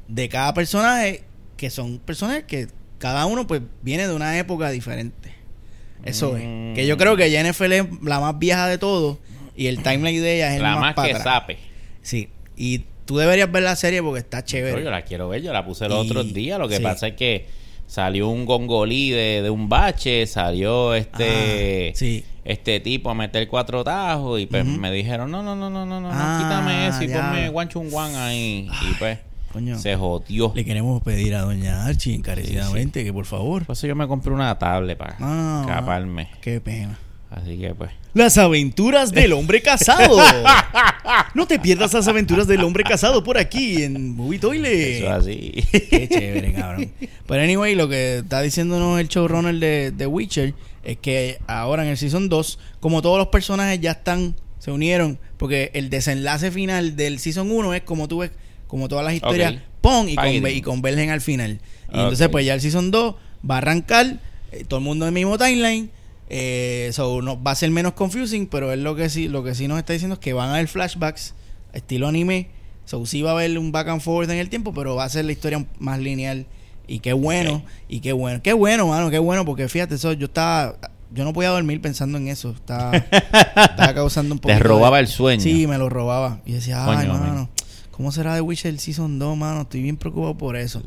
[0.09, 1.25] de cada personaje,
[1.59, 5.35] que son personajes que cada uno pues viene de una época diferente.
[6.05, 6.37] Eso Mm.
[6.73, 6.75] es.
[6.77, 9.19] Que yo creo que Jennifer es la más vieja de todos
[9.57, 11.59] y el timeline de ella es el la más, más que sape.
[12.03, 12.29] Sí.
[12.57, 14.83] Y tú deberías ver la serie porque está chévere.
[14.83, 16.59] Yo la quiero ver, yo la puse el Y- otro día.
[16.59, 16.83] Lo que sí.
[16.83, 17.47] pasa es que
[17.87, 22.25] salió un gongolí de, de un bache, salió este Ah, sí.
[22.45, 26.01] este tipo a meter cuatro tajos y pues me dijeron, no, no, no, no, no,
[26.01, 27.17] no, Ah, quítame eso y ya.
[27.31, 28.69] ponme One Chun One ahí.
[28.91, 29.19] Y pues
[29.53, 29.79] Coño.
[29.79, 30.53] se jodió.
[30.55, 33.65] Le queremos pedir a Doña Archie encarecidamente que por favor.
[33.65, 36.29] Por eso yo me compré una tablet para Ah, escaparme.
[36.41, 36.99] Qué pena.
[37.31, 37.91] Así que pues.
[38.15, 40.19] Las aventuras del hombre casado.
[41.35, 44.39] No te pierdas las aventuras del hombre casado por aquí en Movie.
[44.39, 45.53] Eso es así.
[45.89, 46.91] Qué chévere, cabrón.
[47.27, 51.91] Pero anyway, lo que está diciéndonos el showrunner de, de Witcher es que ahora en
[51.91, 56.97] el Season 2, como todos los personajes ya están, se unieron, porque el desenlace final
[56.97, 58.31] del Season 1 es como tú ves,
[58.69, 59.59] como todas las historias, Ok.
[59.81, 60.43] pon y, Fighting.
[60.45, 61.61] conve- y convergen al final.
[61.93, 63.17] Y entonces pues ya el Season 2
[63.49, 64.21] va a arrancar,
[64.53, 65.91] eh, todo el mundo en el mismo timeline.
[66.31, 69.55] Eh, so, no, va a ser menos confusing, pero es lo que sí, lo que
[69.55, 71.35] sí nos está diciendo es que van a haber flashbacks,
[71.73, 72.49] estilo anime.
[72.85, 75.09] So, sí va a haber un back and forth en el tiempo, pero va a
[75.09, 76.47] ser la historia más lineal.
[76.87, 80.25] Y qué bueno, y qué bueno, qué bueno, mano, qué bueno, porque fíjate, eso, yo
[80.27, 80.77] estaba,
[81.13, 82.93] yo no podía dormir pensando en eso, estaba,
[83.57, 84.55] estaba causando un poco.
[84.55, 85.43] Te robaba el sueño.
[85.43, 86.41] Sí, me lo robaba.
[86.47, 87.49] Y decía, ay, Coño, mano, men.
[87.99, 89.63] ¿Cómo será de Witcher Season 2, mano?
[89.63, 90.83] Estoy bien preocupado por eso.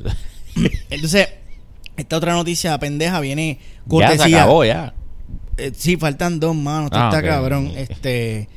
[0.89, 1.27] Entonces,
[1.97, 4.37] esta otra noticia pendeja viene Ya se cortesía.
[4.43, 4.93] acabó ya.
[5.57, 6.85] Eh, sí, faltan dos manos.
[6.85, 7.25] Esto Ah, está ok.
[7.25, 7.71] cabrón.
[7.75, 8.49] Este,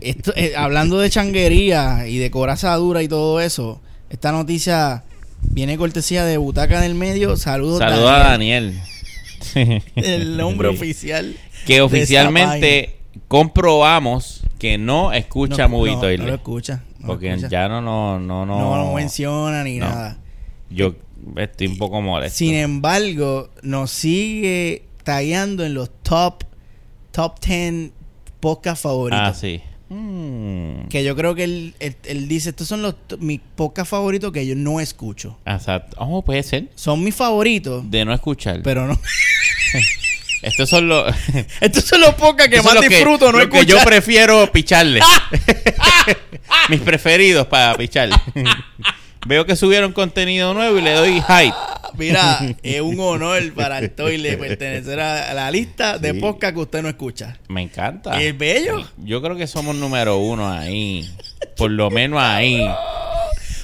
[0.00, 5.04] esto, eh, hablando de changuería y de corazadura y todo eso, esta noticia
[5.42, 7.36] viene cortesía de Butaca del Medio.
[7.36, 8.80] Saludos, Saludos a Daniel.
[9.96, 11.36] El nombre oficial.
[11.66, 12.96] Que oficialmente
[13.28, 16.20] comprobamos que no escucha no, Movie no, Toilet.
[16.20, 16.82] no lo escucha.
[16.94, 17.48] no lo porque escucha.
[17.48, 18.58] ya no, no, no, no.
[18.58, 20.16] no lo menciona ni nada.
[20.70, 20.94] Yo
[21.36, 22.38] estoy un poco molesto.
[22.38, 26.44] Sin embargo, nos sigue tagueando en los top
[27.10, 27.90] top 10
[28.40, 29.20] podcast favoritos.
[29.28, 29.60] ah, sí.
[29.88, 30.86] Mm.
[30.88, 34.46] Que yo creo que él, él- él dice, estos son los mis podcasts favoritos que
[34.46, 35.36] yo no escucho.
[35.44, 35.96] Exacto.
[36.00, 36.70] Oh, puede ser.
[36.76, 38.60] Son mis favoritos, De no escuchar.
[38.62, 38.96] pero no.
[40.42, 41.14] Estos son los.
[41.60, 43.66] Estos son los podcasts que más disfruto, no que escuchar.
[43.66, 45.00] yo prefiero picharle.
[46.68, 48.10] Mis preferidos para pichar.
[49.24, 51.54] Veo que subieron contenido nuevo y le doy hype.
[51.94, 56.20] Mira, es un honor para el Toile pertenecer a la lista de Sí.
[56.20, 57.38] que usted no escucha.
[57.48, 58.20] Me encanta.
[58.20, 58.84] Es bello.
[58.98, 61.08] Yo creo que somos número uno ahí.
[61.56, 62.66] Por lo menos ahí.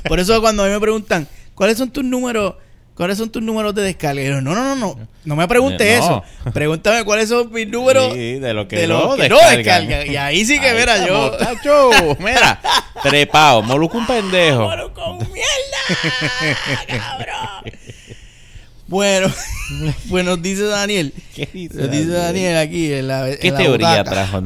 [0.06, 2.54] Por eso cuando a mí me preguntan, ¿cuáles son tus números?
[2.98, 4.20] ¿Cuáles son tus números de descarga?
[4.20, 4.98] Y yo, no, no, no, no.
[5.24, 6.04] No me pregunte Eh, no.
[6.04, 6.50] eso.
[6.52, 9.86] Pregúntame cuáles son mis números Sí, de lo que de no los que no descargan.
[9.86, 10.12] descargan.
[10.12, 11.30] Y ahí sí que, mira, yo...
[11.30, 11.90] tacho.
[12.18, 12.60] Mira,
[13.00, 13.62] trepado.
[13.62, 14.62] Moluco un pendejo.
[14.62, 16.58] ¡Moro con mierda!
[16.88, 17.72] ¡Cabrón!
[18.88, 19.28] Bueno,
[20.10, 21.12] pues nos dice Daniel.
[21.36, 24.10] ¿Qué dice Nos dice Daniel aquí en la ¿Qué en la teoría butaca.
[24.10, 24.42] trajo?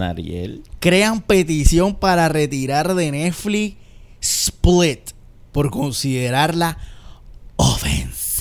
[0.79, 3.77] Crean petición para retirar de Netflix
[4.21, 5.13] Split
[5.53, 6.77] por considerarla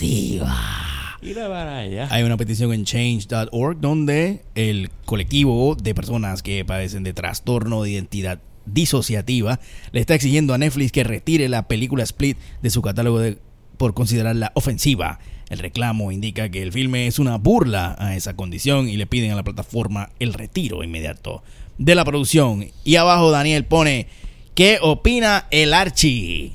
[0.02, 1.18] ofensiva.
[1.22, 2.08] Mira para allá.
[2.10, 7.92] Hay una petición en change.org donde el colectivo de personas que padecen de trastorno de
[7.92, 9.60] identidad disociativa
[9.92, 13.38] le está exigiendo a Netflix que retire la película Split de su catálogo de-
[13.78, 15.20] por considerarla ofensiva.
[15.50, 19.32] El reclamo indica que el filme es una burla a esa condición y le piden
[19.32, 21.44] a la plataforma el retiro inmediato
[21.78, 22.68] de la producción.
[22.84, 24.08] Y abajo Daniel pone,
[24.56, 26.54] ¿qué opina el Archie?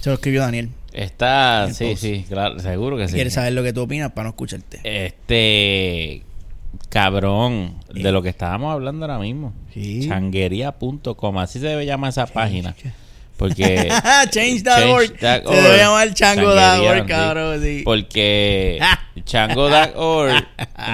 [0.00, 0.70] Se lo escribió Daniel.
[0.94, 3.14] Está, sí, sí, claro, seguro que sí.
[3.14, 4.80] ¿Quieres saber lo que tú opinas para no escucharte?
[4.84, 6.22] Este
[6.88, 9.52] cabrón de lo que estábamos hablando ahora mismo.
[9.72, 10.06] Sí.
[10.08, 12.74] Changuería.com, así se debe llamar esa página.
[13.36, 13.88] Porque
[14.30, 15.18] Change.org.
[15.18, 15.56] Change.org.
[15.56, 17.60] Se debe llamar chango.org, cabrón.
[17.60, 17.82] Sí.
[17.84, 18.78] porque
[19.24, 20.44] chango.org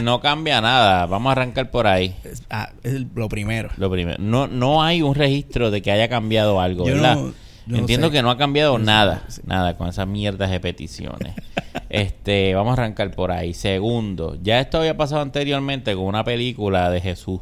[0.02, 1.04] no cambia nada.
[1.04, 2.14] Vamos a arrancar por ahí.
[2.24, 3.68] Es- ah, es lo primero.
[3.76, 7.16] Lo primero, no no hay un registro de que haya cambiado algo, Yo ¿verdad?
[7.16, 7.34] no-
[7.70, 8.12] yo Entiendo sé.
[8.12, 11.35] que no ha cambiado Yo no sé, nada, nada con esas mierdas de peticiones.
[11.88, 13.52] Este, vamos a arrancar por ahí.
[13.52, 17.40] Segundo, ya esto había pasado anteriormente con una película de Jesús.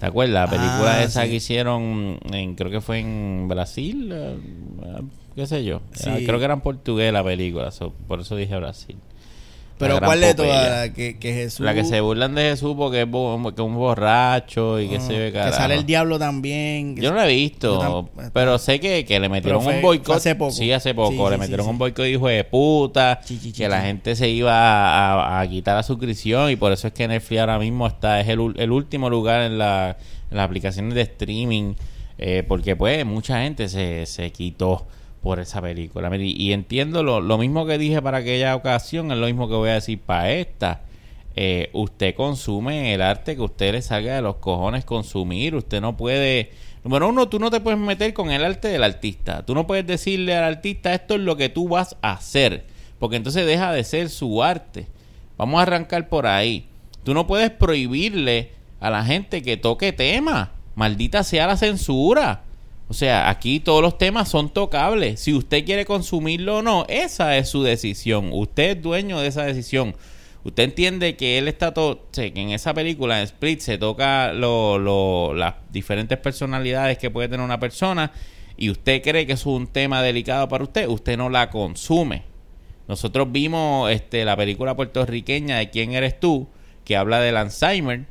[0.00, 0.50] ¿Te acuerdas?
[0.50, 1.28] La película Ah, esa sí.
[1.30, 4.36] que hicieron, en, creo que fue en Brasil, eh,
[4.84, 5.02] eh,
[5.34, 5.80] qué sé yo.
[5.92, 6.08] Sí.
[6.10, 8.96] Ah, creo que era en portugués la película, so- por eso dije Brasil.
[9.76, 10.70] Pero ¿cuál de todas?
[10.70, 11.60] La que, que Jesús...
[11.60, 15.12] La que se burlan de Jesús porque es bo- que un borracho y que se
[15.18, 15.56] ve Que carajo.
[15.56, 16.94] sale el diablo también.
[16.94, 20.16] que Yo no la he visto, pero sé que, que le metieron un boicot.
[20.16, 20.52] hace poco.
[20.52, 21.26] Sí, hace poco.
[21.26, 23.20] Sí, le metieron sí, un boicot hijo de puta.
[23.56, 26.92] Que la gente se iba a, a- a quitar la suscripción y por eso es
[26.92, 29.96] que Netflix ahora mismo está es el, el último lugar en, la,
[30.30, 31.74] en las aplicaciones de streaming.
[32.16, 34.86] eh, porque pues mucha gente se, se quitó
[35.24, 36.14] por esa película.
[36.18, 39.70] Y, y entiendo lo, mismo que dije para aquella ocasión, es lo mismo que voy
[39.70, 40.82] a decir para esta.
[41.34, 45.54] Eh, usted consume el arte que usted le salga de los cojones consumir.
[45.54, 46.50] Usted no puede.
[46.84, 49.46] Número uno, tú no te puedes meter con el arte del artista.
[49.46, 52.66] Tú no puedes decirle al artista esto es lo que tú vas a hacer.
[52.98, 54.88] Porque entonces deja de ser su arte.
[55.38, 56.66] Vamos a arrancar por ahí.
[57.02, 60.50] Tú no puedes prohibirle a la gente que toque temas.
[60.74, 62.43] Maldita sea la censura.
[62.88, 65.20] O sea, aquí todos los temas son tocables.
[65.20, 68.28] Si usted quiere consumirlo o no, esa es su decisión.
[68.32, 69.96] Usted es dueño de esa decisión.
[70.44, 74.78] Usted entiende que él está todo, que en esa película, en Split, se toca lo,
[74.78, 78.12] lo- las diferentes personalidades que puede tener una persona
[78.58, 82.24] y usted cree que es un tema delicado para usted, usted no la consume.
[82.86, 86.46] Nosotros vimos este, la película puertorriqueña de ¿Quién eres tú?
[86.84, 88.04] que habla del Alzheimer.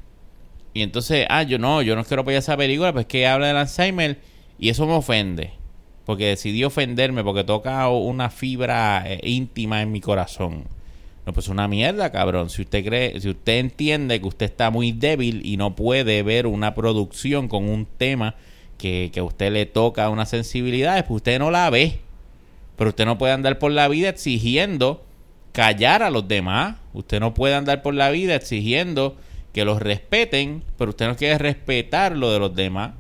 [0.74, 3.58] Y entonces, ah, yo no, yo no quiero apoyar esa película, pues que habla del
[3.58, 4.18] Alzheimer
[4.63, 5.52] y eso me ofende.
[6.06, 10.63] Porque decidí ofenderme porque toca una fibra eh, íntima en mi corazón.
[11.26, 12.49] No, pues una mierda, cabrón.
[12.49, 16.47] Si usted cree, si usted entiende que usted está muy débil y no puede ver
[16.47, 18.36] una producción con un tema
[18.78, 21.99] que, que a usted le toca unas sensibilidades, pues usted no la ve.
[22.78, 25.04] Pero usted no puede andar por la vida exigiendo
[25.52, 26.78] callar a los demás.
[26.93, 29.17] Usted no puede andar por la vida exigiendo
[29.52, 32.91] que los respeten, pero usted no quiere respetar lo de los demás.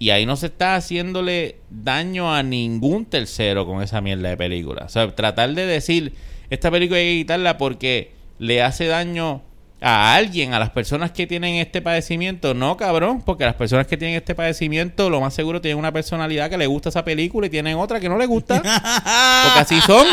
[0.00, 4.86] Y ahí no se está haciéndole daño a ningún tercero con esa mierda de película.
[4.86, 6.14] O sea, tratar de decir,
[6.48, 9.42] esta película hay que quitarla porque le hace daño
[9.82, 12.54] a alguien, a las personas que tienen este padecimiento.
[12.54, 16.48] No, cabrón, porque las personas que tienen este padecimiento, lo más seguro tienen una personalidad
[16.48, 18.56] que le gusta esa película y tienen otra que no le gusta.
[18.62, 20.06] Porque así son.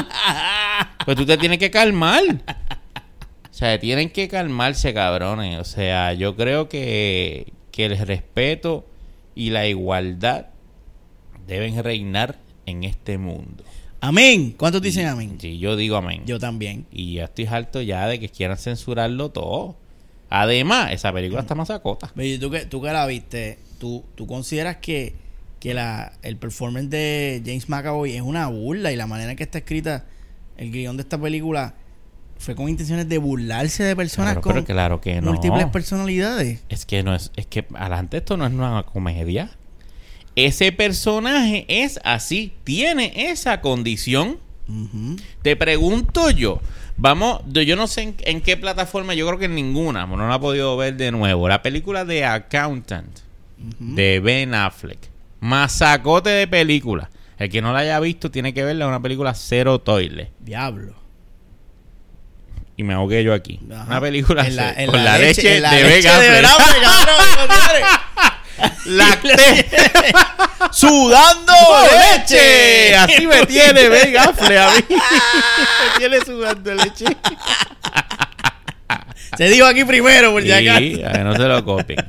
[1.06, 2.24] Pues tú te tienes que calmar.
[3.50, 5.60] O sea, tienen que calmarse, cabrones.
[5.60, 8.86] O sea, yo creo que, que el respeto
[9.38, 10.48] y la igualdad
[11.46, 13.64] deben reinar en este mundo.
[14.02, 14.56] Amén.
[14.58, 15.38] ¿Cuántos dicen amén?
[15.40, 16.24] Sí, yo digo amén.
[16.26, 16.88] Yo también.
[16.92, 19.78] Y ya estoy harto ya de que quieran censurarlo todo.
[20.30, 22.12] Además, esa película está más sacota.
[22.18, 25.14] Oye, tú que, tú que la viste, ¿tú, tú consideras que,
[25.60, 29.44] que la, el performance de James McAvoy es una burla y la manera en que
[29.44, 30.06] está escrita
[30.58, 31.76] el guion de esta película
[32.40, 35.32] fue con intenciones de burlarse de personas Claro, con pero claro que no.
[35.32, 36.62] múltiples personalidades?
[36.70, 39.52] Es que no es, es que adelante esto no es una comedia.
[40.36, 44.40] Ese personaje es así, tiene esa condición.
[45.42, 46.60] Te pregunto yo,
[46.98, 50.36] vamos, yo no sé en, en qué plataforma, yo creo que en ninguna, no la
[50.36, 51.48] he podido ver de nuevo.
[51.48, 53.20] La película de Accountant
[53.80, 55.00] de Ben Affleck,
[55.40, 57.10] masacote de película.
[57.40, 60.32] El que no la haya visto tiene que verla, una película cero toile.
[60.40, 60.96] Diablo.
[62.78, 63.60] Y me ahogué yo aquí.
[63.74, 63.86] Ajá.
[63.88, 66.10] Una película En la- se- en con la la, leche- leche, en la de leche
[66.10, 67.18] Ben de cabrón,
[68.86, 69.66] Lacté.
[70.72, 71.54] ¡Sudando
[72.18, 72.96] leche!
[72.96, 74.84] Así me tiene Ben a mí.
[74.90, 77.06] me tiene sudando leche.
[79.38, 80.80] Se dijo aquí primero, por Sí, si a acaso.
[81.14, 82.00] que no se lo copien.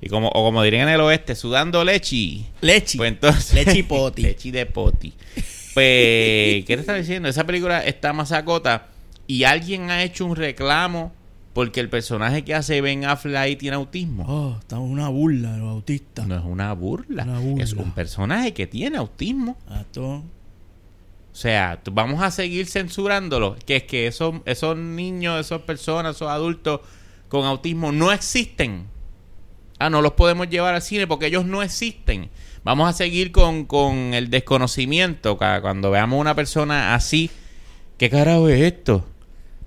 [0.00, 2.44] Y como, o como dirían en el oeste, sudando leche.
[2.60, 2.98] Leche.
[2.98, 3.54] Pues entonces.
[3.54, 4.22] Leche y poti.
[4.22, 5.12] leche de poti.
[5.74, 7.28] Pues, ¿qué te estaba diciendo?
[7.28, 8.88] Esa película está masacota
[9.26, 11.12] y alguien ha hecho un reclamo
[11.54, 14.24] porque el personaje que hace Ben Affleck ahí tiene autismo.
[14.26, 16.26] Oh, en una burla, los autistas.
[16.26, 17.24] No es una burla.
[17.24, 17.62] Una burla.
[17.64, 19.56] Es un personaje que tiene autismo.
[19.80, 20.22] Esto-
[21.32, 23.56] O sea, tú- vamos a seguir censurándolo.
[23.66, 26.80] Que es que esos, esos niños, esas personas, esos adultos
[27.28, 28.84] con autismo no existen.
[29.78, 32.30] Ah, no los podemos llevar al cine porque ellos no existen.
[32.64, 35.36] Vamos a seguir con, con el desconocimiento.
[35.36, 37.30] Cuando veamos una persona así,
[37.98, 39.04] ¿qué carajo es esto?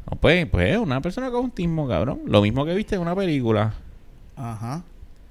[0.09, 2.21] No, pues, pues, una persona con autismo, cabrón.
[2.27, 3.73] Lo mismo que viste en una película.
[4.35, 4.83] Ajá.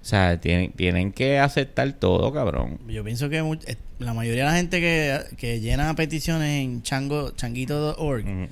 [0.02, 2.78] O sea, tienen, tienen que aceptar todo, cabrón.
[2.88, 6.82] Yo pienso que much- eh, la mayoría de la gente que, que llena peticiones en
[6.82, 8.46] chango, changuito.org Mm.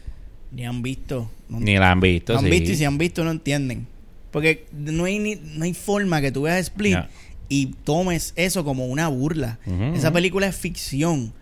[0.53, 1.31] ni han visto.
[1.49, 2.51] No, Ni la han visto, no han sí.
[2.51, 3.87] visto y si han visto no entienden.
[4.31, 6.97] Porque no hay, ni- no hay forma que tú veas Split
[7.51, 9.59] y tomes eso como una burla.
[9.95, 11.35] Esa película es ficción.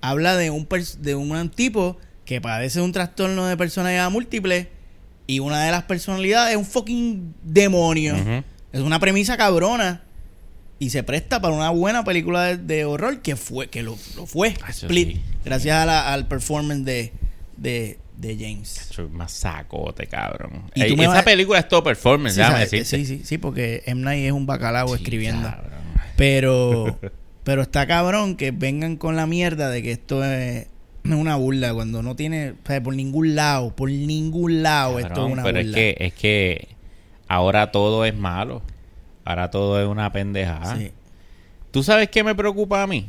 [0.00, 0.66] Habla de un,
[1.00, 4.68] de un tipo que padece de un trastorno de personalidad múltiple
[5.26, 8.14] y una de las personalidades es un fucking demonio.
[8.72, 10.02] Es una premisa cabrona
[10.78, 14.26] y se presta para una buena película de, de horror que fue que lo, lo
[14.26, 14.54] fue.
[14.62, 15.22] Ah, Eso Split, sí.
[15.44, 17.12] gracias a la- al performance de,
[17.56, 18.88] de, de James.
[18.90, 20.64] Soy más sacote, cabrón.
[20.74, 24.00] Y Ey, esa película es todo performance, Sí, sabes, sí, sí, sí, porque M.
[24.02, 25.48] Night es un bacalao Sí, escribiendo.
[25.48, 25.72] cabrón.
[26.16, 26.98] Pero,
[27.44, 30.66] pero está cabrón que vengan con la mierda de que esto es
[31.04, 35.26] es una burla cuando no tiene, o sea, por ningún lado, por ningún lado esto
[35.26, 35.70] es una pero burla.
[35.70, 36.68] es que, es que
[37.28, 38.62] ahora todo es malo.
[39.24, 40.76] Ahora todo es una pendejada.
[40.76, 40.90] Sí.
[41.70, 43.08] ¿Tú sabes qué me preocupa a mí?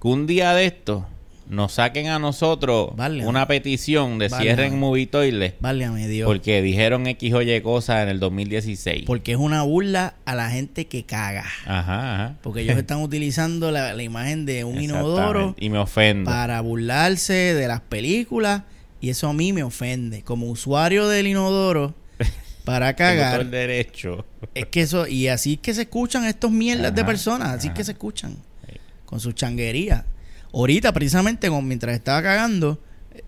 [0.00, 1.06] Que un día de esto
[1.48, 2.92] nos saquen a nosotros
[3.24, 6.26] una petición de cierren Movie Toilet Válgame Dios.
[6.26, 9.04] porque dijeron X o Y cosas en el 2016.
[9.06, 11.44] Porque es una burla a la gente que caga.
[11.66, 12.34] Ajá, ajá.
[12.42, 15.54] Porque ellos están utilizando la, la imagen de un inodoro.
[15.58, 16.30] Y me ofendo.
[16.30, 18.62] para burlarse de las películas
[19.00, 20.22] y eso a mí me ofende.
[20.22, 21.94] Como usuario del inodoro,
[22.64, 24.24] para Tengo todo cagar, el derecho.
[24.54, 27.74] es que eso, y así es que se escuchan estos mierdas de personas, así es
[27.74, 28.36] que se escuchan,
[28.68, 28.76] Sí.
[29.04, 30.04] con sus changuerías.
[30.52, 32.78] Ahorita, precisamente, mientras estaba cagando,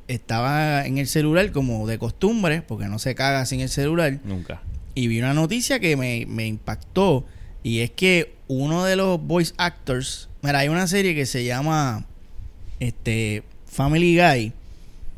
[0.08, 4.62] estaba en el celular como de costumbre, porque no se caga sin el celular, Nunca.
[4.94, 7.24] y vi una noticia que me, me impactó,
[7.62, 12.04] y es que uno de los voice actors, mira, hay una serie que se llama
[12.80, 14.52] este Family Guy,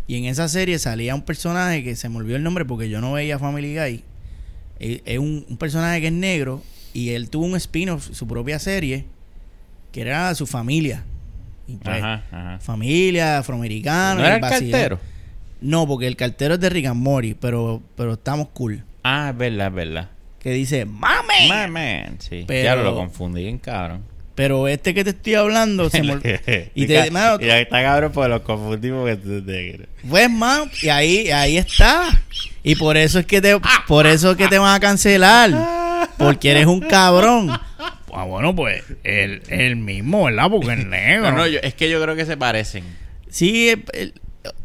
[0.06, 3.00] y en esa serie salía un personaje que se me olvidó el nombre porque yo
[3.00, 4.04] no veía Family Guy.
[4.78, 6.62] Es es un, un personaje que es negro
[6.94, 9.04] y él tuvo un spin-off, su propia serie,
[9.90, 11.02] que era su familia.
[11.68, 12.58] Y pues, Ajá, ajá.
[12.60, 14.20] Familia, afroamericano.
[14.20, 15.00] ¿No era el cartero?
[15.60, 18.84] No, porque el cartero es de Rick and Morty, pero, pero estamos cool.
[19.02, 20.10] Ah, es verdad, es verdad.
[20.38, 21.68] Que dice, ¡Mame!
[21.68, 22.44] Man, sí.
[22.46, 24.02] Pero- Ya lo confundí bien cabrón.
[24.36, 25.98] Pero este que te estoy hablando se
[26.74, 29.88] y te, mano, y ahí está cabrón porque los confundimos que.
[30.08, 32.22] Pues man, y ahí, ahí está.
[32.62, 33.58] Y por eso es que te,
[33.88, 35.50] por eso es que te van a cancelar.
[36.18, 37.50] Porque eres un cabrón.
[38.16, 40.50] Ah, bueno, pues el, el mismo, ¿verdad?
[40.50, 41.30] Porque es negro.
[41.30, 42.84] No, no, yo- es que yo creo que se parecen.
[43.28, 44.14] Sí, el- el-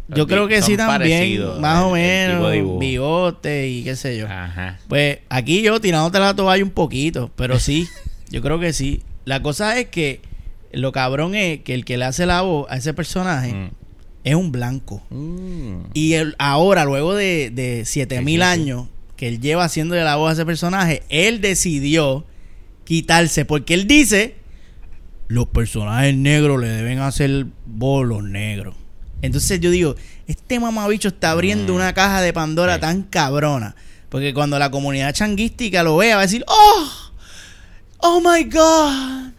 [0.07, 1.41] yo creo que sí también.
[1.61, 2.79] Más o el- el menos.
[2.79, 4.27] Bigote y qué sé yo.
[4.27, 4.77] Ajá.
[4.87, 7.87] Pues aquí yo tirándote la toalla un poquito, pero sí,
[8.29, 9.03] yo creo que sí.
[9.25, 10.21] La cosa es que
[10.71, 13.69] lo cabrón es que el que le hace la voz a ese personaje Mm.
[14.23, 15.01] es un blanco.
[15.09, 15.85] Mm.
[15.93, 18.61] Y él, ahora, luego de, de 7000 Sí, sí, sí.
[18.61, 18.87] años
[19.17, 22.25] que él lleva haciendo de la voz a ese personaje, él decidió
[22.91, 24.35] quitarse porque él dice
[25.29, 28.75] los personajes negros le deben hacer voz los negros.
[29.21, 29.95] Entonces yo digo,
[30.27, 31.75] este mamabicho está abriendo Mm.
[31.77, 32.81] una caja de Pandora Sí.
[32.81, 33.75] tan cabrona.
[34.09, 36.89] Porque cuando la comunidad changuística lo vea, va a decir, oh,
[37.99, 39.31] oh my God,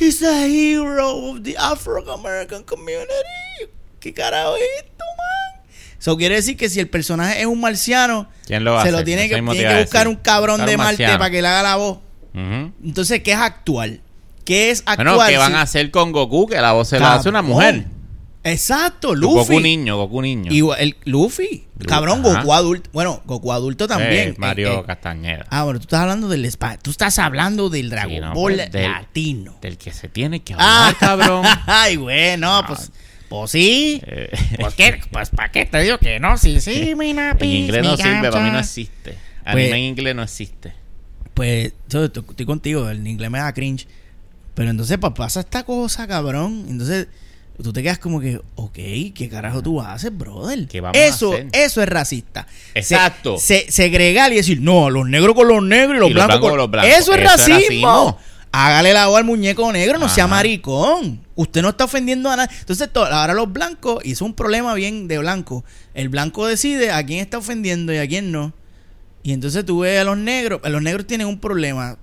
[0.00, 3.68] he's the hero of the African American community.
[4.00, 5.62] ¿Qué carajo es esto, man?
[6.00, 8.88] Eso quiere decir que si el personaje es un marciano, ¿Quién lo va a se
[8.88, 9.00] hacer?
[9.00, 11.18] lo tiene que, tiene que a buscar un cabrón de Marte marciano.
[11.18, 11.98] para que le haga la voz.
[12.34, 12.72] Ujú.
[12.84, 14.00] Entonces, ¿qué es actual?
[14.44, 15.14] ¿Qué es actual?
[15.16, 16.46] Bueno, ¿qué van a hacer con Goku?
[16.46, 17.86] Que la voz se la hace una mujer.
[18.46, 19.20] Exacto, Goku
[19.54, 19.58] Luffy.
[19.60, 20.52] niño, Goku niño.
[20.52, 21.64] Igual, el Luffy.
[21.78, 22.40] Lu- Cabrón, ajá.
[22.40, 22.90] Goku adulto.
[22.92, 24.30] Bueno, Goku adulto también.
[24.30, 25.46] Eh, Mario Eh, eh, Castañeda.
[25.48, 26.76] Ah, bueno, tú estás hablando del spa.
[26.76, 29.56] Tú estás hablando del Dragon Sí, no, Ball pues, del- latino.
[29.62, 31.44] Del que se tiene que Ah, hablar, cabrón.
[31.66, 32.64] Ay, güey, no, Ah.
[32.66, 32.92] pues,
[33.30, 34.02] pues sí.
[34.06, 34.30] Eh,
[34.60, 35.00] ¿Por qué?
[35.10, 36.36] Pues, ¿para qué te digo que no?
[36.36, 39.12] Sí, sí, mi en napi, inglés mi no sirve, para mí no existe.
[39.12, 40.74] Pues- Anime en inglés no existe.
[41.34, 43.86] Pues, yo estoy, contigo, el inglés me da cringe.
[44.54, 46.66] Pero entonces, pues, pasa esta cosa, cabrón.
[46.68, 47.08] Entonces,
[47.60, 48.72] tú te quedas como que, ok,
[49.14, 50.68] ¿qué carajo tú haces, brother?
[50.68, 51.48] ¿Qué vamos a eso, hacer?
[51.52, 52.46] eso es racista.
[52.74, 53.36] Exacto.
[53.38, 56.24] Se, se- segregar y decir, no, los negros con los negros y los, Y los
[56.26, 56.92] blancos, con los blancos.
[56.92, 57.56] Eso es Eso es racismo.
[57.56, 58.18] racismo.
[58.56, 61.20] Hágale la voz al muñeco negro, no sea maricón.
[61.34, 62.54] Usted no está ofendiendo a nadie.
[62.60, 65.64] Entonces, to- ahora los blancos, y es un problema bien de blanco.
[65.94, 68.52] El blanco decide a quién está ofendiendo y a quién no.
[69.24, 71.98] Y entonces tú ves a los negros, los negros tienen un problema.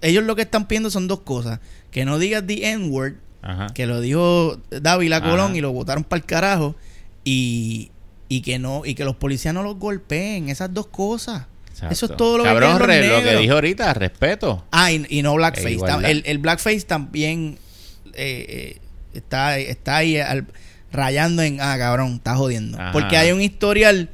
[0.00, 1.58] Ellos lo que están pidiendo son dos cosas.
[1.90, 3.66] Que no digas the N-word, Ajá.
[3.74, 5.28] que lo dijo Dávila Ajá.
[5.30, 6.76] Colón y lo votaron para el carajo.
[7.24, 7.90] Y,
[8.28, 11.46] y que no, y que los policías no los golpeen, esas dos cosas.
[11.70, 11.92] Exacto.
[11.92, 14.64] Eso es todo lo que Cabrón, los re- lo que dijo ahorita, respeto.
[14.70, 15.74] Ah, y, y no blackface.
[15.74, 17.58] E El, el blackface también
[18.14, 18.78] eh, eh,
[19.12, 20.46] está, está ahí al-
[20.92, 22.78] rayando en, ah, cabrón, está jodiendo.
[22.80, 22.92] Ajá.
[22.92, 24.08] Porque hay un historial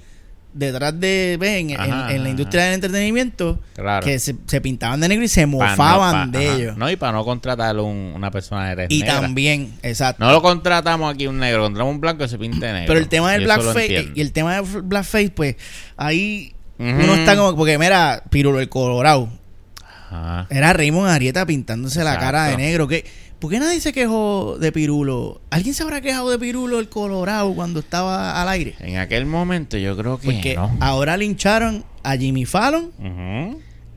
[0.57, 1.61] detrás de, ¿ves?
[1.61, 4.04] En, en- Ajá, en la ajá, industria del entretenimiento Claro.
[4.04, 6.57] que se, se pintaban de negro y se no- mofaban de ajá.
[6.57, 6.76] ellos.
[6.76, 9.20] No, y para no contratar un- una persona de y negra.
[9.20, 10.24] también, exacto.
[10.24, 12.86] No lo contratamos aquí un negro, contratamos un blanco que se pinte negro.
[12.88, 14.12] Pero el tema del blackface entiendo.
[14.14, 15.57] y el tema del blackface, pues
[15.96, 19.28] ahí uno está como porque mira, Pirulo el Colorado
[20.11, 20.46] Ajá.
[20.50, 23.04] era Raymond Arieta pintándose la cara de negro que
[23.39, 25.41] ¿Por qué nadie se quejó de Pirulo?
[25.51, 28.74] ¿Alguien se habrá quejado de Pirulo el Colorado cuando estaba al aire?
[28.80, 30.74] En aquel momento yo creo que Porque no.
[30.80, 32.91] ahora lincharon a Jimmy Fallon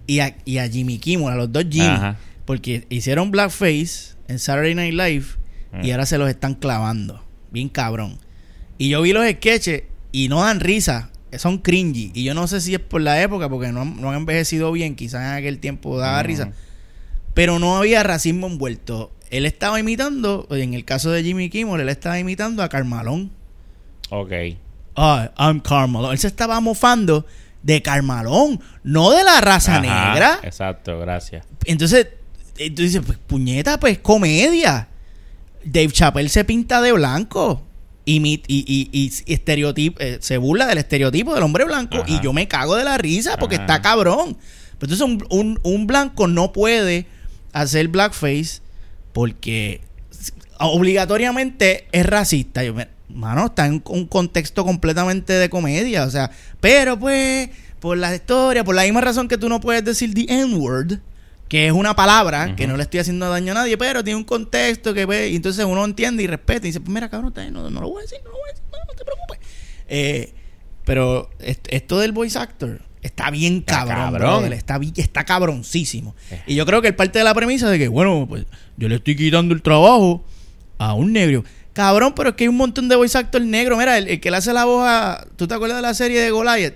[0.07, 1.85] y a, y a Jimmy Kimmel, a los dos Jimmy.
[1.87, 2.17] Ajá.
[2.45, 5.25] Porque hicieron blackface en Saturday Night Live
[5.83, 5.93] y Ah.
[5.93, 7.23] ahora se los están clavando.
[7.51, 8.17] Bien cabrón.
[8.77, 11.11] Y yo vi los sketches y no dan risa.
[11.37, 12.11] Son cringy.
[12.15, 14.71] Y yo no sé si es por la época, porque no, han- no han envejecido
[14.71, 14.95] bien.
[14.95, 16.27] Quizás en aquel tiempo daba Ujú.
[16.27, 16.51] risa.
[17.35, 19.11] Pero no había racismo envuelto.
[19.29, 23.31] Él estaba imitando, en el caso de Jimmy Kimmel, él estaba imitando a Carmalón.
[24.09, 24.31] Ok.
[24.95, 26.11] Ah, I'm Carmalón.
[26.13, 27.25] Él se estaba mofando
[27.61, 30.39] de Carmalón, no de la raza Ajá, negra.
[30.43, 31.45] Exacto, gracias.
[31.65, 32.07] Entonces,
[32.57, 34.87] eh, tú dices, pues puñeta, pues comedia.
[35.63, 37.61] Dave Chappelle se pinta de blanco
[38.05, 42.05] y, mi- y, y, y estereotip- eh, se burla del estereotipo del hombre blanco Ajá.
[42.07, 43.65] y yo me cago de la risa porque Ajá.
[43.65, 44.37] está cabrón.
[44.79, 47.05] Pero entonces un, un- un blanco no puede
[47.51, 48.61] hacer blackface
[49.13, 49.81] porque
[50.59, 52.63] obligatoriamente es racista.
[52.63, 52.73] Yo,
[53.09, 56.03] mano, está en un contexto completamente de comedia.
[56.05, 57.49] O sea, pero pues,
[57.79, 60.99] por la historia, por la misma razón que tú no puedes decir the N-word,
[61.47, 64.23] que es una palabra que no le estoy haciendo daño a nadie, pero tiene un
[64.23, 67.69] contexto que pues, y entonces uno entiende y respeta y dice, pues mira, cabrón, no,
[67.71, 69.39] no lo voy a decir, no lo voy a decir, no, no te preocupes.
[69.87, 70.33] Eh,
[70.85, 74.19] pero est- esto del voice actor está bien Está cabrón, cabrón.
[74.41, 76.15] brother, está, está cabroncísimo.
[76.47, 78.45] Y yo creo que es parte de la premisa de que, bueno, pues
[78.77, 80.23] yo le estoy quitando el trabajo
[80.77, 81.43] a un negro.
[81.73, 83.77] Cabrón, pero es que hay un montón de voice actor negro.
[83.77, 85.25] Mira, el, el que le hace la voz a...
[85.37, 86.73] ¿Tú te acuerdas de la serie de Goliath?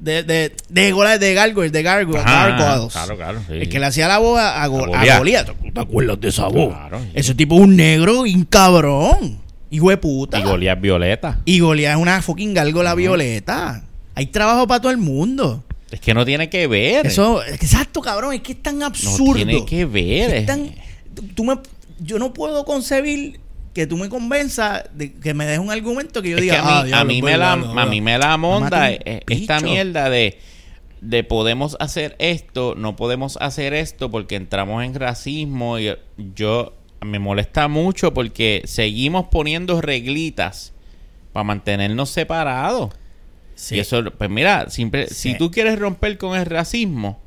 [0.00, 2.24] De, de, de Goliath, de Gargoyles, de Gargoyles.
[2.24, 2.92] Gargoyles.
[2.92, 3.52] claro, claro, sí.
[3.54, 5.18] El que le hacía la voz a, a, Go- A a Goliat.
[5.18, 5.46] Goliat.
[5.46, 6.72] ¿Tú te acuerdas de esa voz?
[6.74, 7.10] Claro, sí.
[7.14, 9.38] Ese tipo es un negro y un cabrón.
[9.70, 10.38] Hijo de puta.
[10.40, 11.38] Y Goliat Violeta.
[11.44, 13.84] Y Goliat es una fucking gárgola violeta.
[14.14, 15.62] Hay trabajo para todo el mundo.
[15.90, 17.06] Es que no tiene que ver.
[17.06, 19.34] Eso, exacto, cabrón, es que es tan no absurdo.
[19.34, 20.34] tiene que ver.
[20.34, 20.70] Es tan-
[21.34, 21.58] tú- me-
[22.00, 23.40] yo no puedo concebir
[23.74, 26.60] que tú me convenzas de que me des un argumento que yo Es diga, que
[26.60, 29.22] a mí, "Ah, a mí me la, verdad, a mí me la monda un eh,
[29.28, 30.38] esta mierda de,
[31.00, 35.94] de podemos hacer esto, no podemos hacer esto porque entramos en racismo y
[36.34, 40.72] yo me molesta mucho porque seguimos poniendo reglitas
[41.32, 42.90] para mantenernos separados.
[43.54, 43.76] Sí.
[43.76, 45.14] Y eso, pues mira, siempre, Sí.
[45.32, 47.20] si tú quieres romper con el racismo,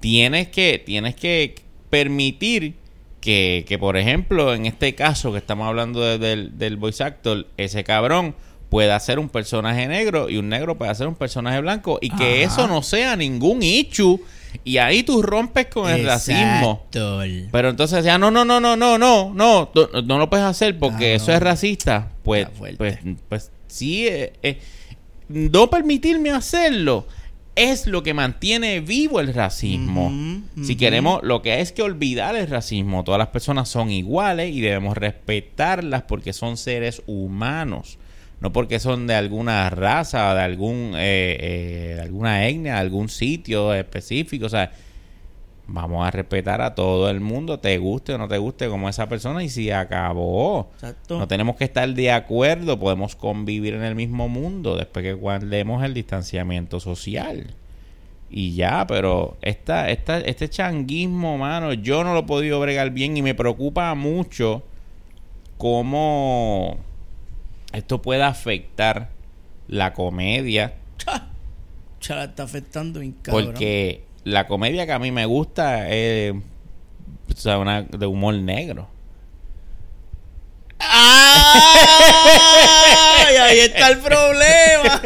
[0.00, 1.54] tienes que, tienes que
[1.90, 2.74] permitir
[3.20, 7.46] que, que, por ejemplo, en este caso que estamos hablando de- del, del voice actor,
[7.56, 8.34] ese cabrón
[8.68, 12.44] pueda ser un personaje negro y un negro pueda ser un personaje blanco y que
[12.44, 12.54] Ajá.
[12.54, 14.20] eso no sea ningún issue
[14.64, 16.84] y ahí tú rompes con el racismo.
[17.52, 20.78] Pero entonces decía, no, no, no, no, no, no, no, tú- no, lo puedes hacer
[20.78, 21.34] porque Ah, eso no.
[21.36, 22.10] es racista.
[22.24, 22.98] Pues, pues,
[23.28, 24.58] pues sí, eh, eh,
[25.34, 27.06] no permitirme hacerlo
[27.56, 30.12] es lo que mantiene vivo el racismo.
[30.62, 33.04] Si queremos, lo que es que olvidar el racismo.
[33.04, 37.98] Todas las personas son iguales y debemos respetarlas porque son seres humanos.
[38.40, 43.08] No porque son de alguna raza, de algún eh, eh, de alguna etnia, de algún
[43.08, 44.46] sitio específico.
[44.46, 44.72] O sea,
[45.66, 49.08] vamos a respetar a todo el mundo, te guste o no te guste como esa
[49.08, 50.70] persona y si acabó.
[50.74, 51.18] Exacto.
[51.18, 55.84] No tenemos que estar de acuerdo, podemos convivir en el mismo mundo después que guardemos
[55.84, 57.54] el distanciamiento social.
[58.30, 63.16] Y ya, pero esta, esta, este changuismo, mano, yo no lo he podido bregar bien
[63.16, 64.62] y me preocupa mucho
[65.56, 66.78] cómo
[67.72, 69.10] esto puede afectar
[69.68, 70.74] la comedia.
[72.00, 73.14] Chala, está afectando bien.
[73.24, 78.88] Porque la comedia que a mí me gusta es o sea, una de humor negro.
[80.78, 80.96] ¡Ay!
[83.36, 85.02] Ahí está el problema.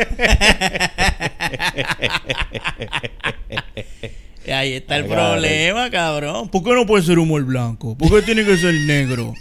[4.47, 6.49] Y ahí está el Ay, problema, cabrón.
[6.49, 7.97] ¿Por qué no puede ser humor blanco?
[7.99, 9.35] ¿Por qué tiene que ser negro?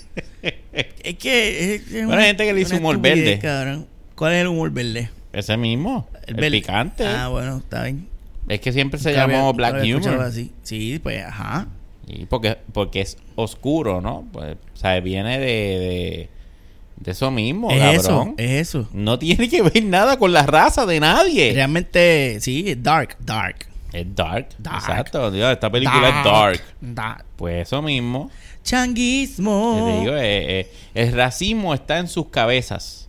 [1.04, 3.40] Es que es, es Bueno, una- hay gente que le dice humor verde.
[3.40, 3.88] cabrón.
[4.16, 5.10] ¿Cuál es el humor verde?
[5.34, 6.52] Ese mismo, el, verde.
[6.52, 7.06] picante.
[7.06, 8.08] Ah, bueno, está bien.
[8.48, 10.22] Es que siempre se Nunca llamó Black Humor.
[10.22, 10.52] así.
[10.64, 11.68] Sí, pues, ajá.
[12.08, 14.26] Y porque, porque es oscuro, ¿no?
[14.32, 16.30] Pues, o sea, viene de, de,
[16.96, 18.36] de eso mismo, es eso, cabrón.
[18.38, 18.88] es eso.
[18.94, 21.52] No tiene que ver nada con la raza de nadie.
[21.54, 23.68] Realmente, sí, es dark, dark.
[23.92, 24.50] Es dark.
[24.60, 24.78] Dark.
[24.78, 25.32] Exacto.
[25.32, 26.62] Dios, esta película es dark.
[26.82, 27.26] Dark.
[27.36, 28.30] Pues eso mismo.
[28.64, 29.86] Changuismo.
[29.86, 33.07] Te digo, eh, eh, el racismo está en sus cabezas.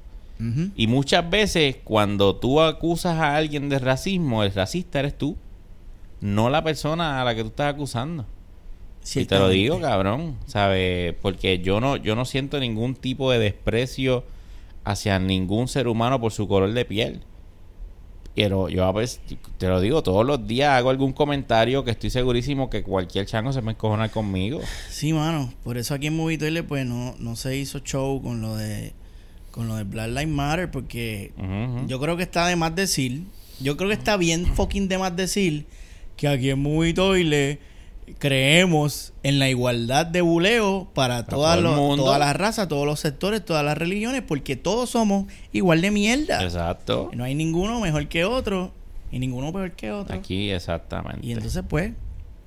[0.77, 5.37] Y muchas veces cuando tú acusas a alguien de racismo, el racista eres tú.
[6.21, 8.25] No la persona a la que tú estás acusando.
[9.15, 11.15] Y te lo digo, cabrón, ¿sabes?
[11.21, 14.25] Porque yo no, yo no siento ningún tipo de desprecio
[14.85, 17.23] hacia ningún ser humano por su color de piel.
[18.35, 19.21] Pero yo a veces,
[19.57, 23.53] te lo digo, todos los días hago algún comentario que estoy segurísimo que cualquier chango
[23.53, 24.61] se me encojona conmigo.
[24.91, 25.53] Sí, mano.
[25.65, 28.93] Por eso aquí en Movie Toilet, pues no, no se hizo show con lo de
[29.59, 31.33] con lo de Black Lives Matter porque
[31.89, 33.25] yo creo que está de más decir.
[33.61, 35.67] Yo creo que está bien fucking de más decir
[36.17, 37.59] que aquí en Movie Toilet
[38.19, 42.87] creemos en la igualdad de buleo para, todas todo el los- todas las razas, todos
[42.87, 46.43] los sectores, todas las religiones, porque todos somos igual de mierda.
[46.45, 47.11] Exacto.
[47.15, 48.73] No hay ninguno mejor que otro
[49.11, 50.15] y ninguno peor que otro.
[50.17, 51.27] Aquí, exactamente.
[51.27, 51.93] Y entonces, pues.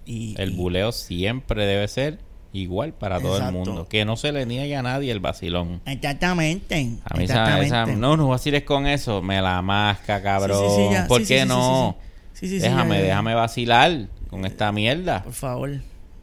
[0.06, 2.20] Y, el y- buleo siempre debe ser
[2.54, 3.88] igual para todo el mundo.
[3.90, 5.82] Que no se le niegue a nadie el vacilón.
[5.86, 6.98] Exactamente.
[7.06, 7.66] A mí exactamente.
[7.68, 9.22] esa- no, no vaciles con eso.
[9.22, 10.60] Me la masca, cabrón.
[10.70, 11.08] Sí, sí, sí.
[11.08, 11.96] ¿Por qué no?
[12.34, 12.48] sí, sí.
[12.48, 13.08] Sí, sí, sí, déjame, ya, ya.
[13.08, 15.22] déjame vacilar con esta mierda.
[15.24, 15.72] Por favor,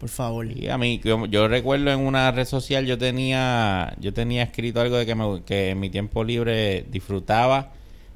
[0.01, 0.51] por favor.
[0.51, 4.81] Y a mí, yo, yo recuerdo en una red social yo tenía, yo tenía escrito
[4.81, 7.71] algo de que, me, que en mi tiempo libre disfrutaba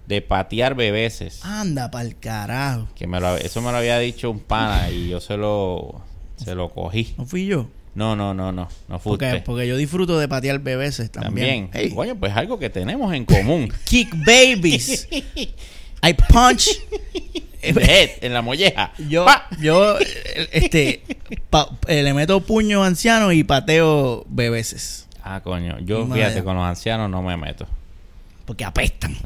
[0.07, 1.45] de patear bebeses.
[1.45, 2.89] Anda pa'l carajo.
[2.97, 6.01] Que me lo, eso me lo había dicho un pana y yo se lo,
[6.37, 7.15] se lo cogí.
[7.17, 7.69] ¿No fui yo?
[7.95, 9.27] No, no, no, no, no fuiste.
[9.29, 11.23] Porque, porque yo disfruto de patear bebés también.
[11.23, 11.71] También.
[11.75, 13.73] Hey, Coño, pues algo que tenemos en común.
[13.85, 15.09] kick babies.
[16.05, 16.69] I punch.
[17.63, 18.93] Head, en la molleja.
[19.09, 19.47] yo, Pa.
[19.61, 19.97] yo,
[20.51, 21.03] este,
[21.49, 25.07] pa- eh, le meto puño a ancianos y pateo bebeses.
[25.23, 25.79] Ah, coño.
[25.81, 26.23] Yo, Madre.
[26.25, 27.69] fíjate, con los ancianos no me meto.
[28.47, 29.17] Porque apestan.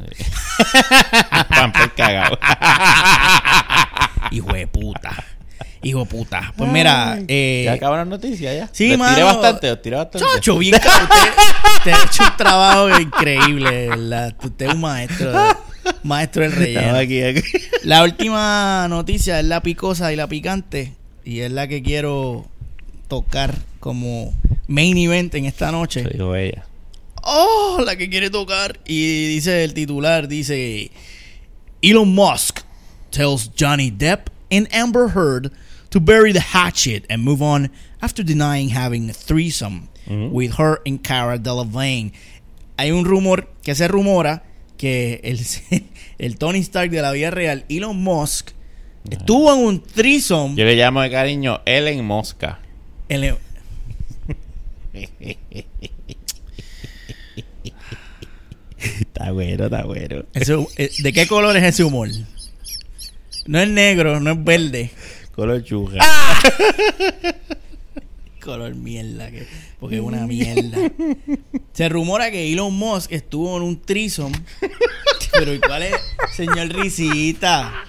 [1.48, 2.38] Pamper cagado.
[4.30, 5.24] Hijo de puta.
[5.86, 6.52] Hijo de puta.
[6.56, 8.68] Pues mira, eh, ya acabaron las noticias ya.
[8.72, 9.14] sí, Les mano.
[9.14, 10.26] tiré bastante, les tiré bastante.
[10.34, 11.02] Chacho, bien cabrón.
[11.02, 11.42] Usted,
[11.78, 14.34] usted ha hecho un trabajo increíble, ¿verdad?
[14.42, 15.32] Usted es un maestro,
[16.02, 16.98] maestro del Estaba relleno.
[16.98, 17.42] aquí, aquí.
[17.84, 20.92] La última noticia es la picosa y la picante.
[21.24, 22.46] Y es la que quiero
[23.06, 24.34] tocar como
[24.66, 26.02] main event en esta noche.
[26.12, 26.64] Dijo ella.
[27.22, 28.80] Oh, la que quiere tocar.
[28.86, 30.90] Y dice el titular, dice
[31.80, 32.60] Elon Musk
[33.10, 35.52] tells Johnny Depp and Amber Heard
[35.96, 37.70] to bury the hatchet and move on
[38.02, 40.30] after denying having a threesome Ujú.
[40.30, 42.12] with her and Cara Delevingne.
[42.76, 44.42] Hay un rumor que se rumora
[44.76, 45.40] que el,
[46.18, 48.50] el Tony Stark de la vida real, Elon Musk,
[49.10, 50.54] estuvo en un threesome.
[50.54, 52.58] Yo le llamo de cariño Ellen Mosca.
[53.08, 53.36] en el-
[58.78, 60.24] Está bueno, está bueno.
[60.34, 62.08] eh, ¿De qué color es ese humor?
[63.46, 64.90] No es negro, no es verde.
[65.36, 65.98] Color chuja.
[68.42, 69.46] color mierda, que-
[69.80, 70.78] porque es una mierda.
[71.72, 74.32] Se rumora que Elon Musk estuvo en un trison.
[75.32, 75.94] Pero ¿y cuál es?
[76.34, 77.84] Señor Risita.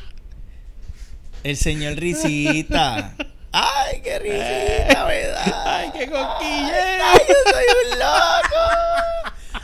[1.43, 3.15] El señor Risita.
[3.51, 5.63] Ay, qué risita, ¿verdad?
[5.65, 7.11] Ay, qué coquilla.
[7.11, 8.61] Ay, yo soy un loco.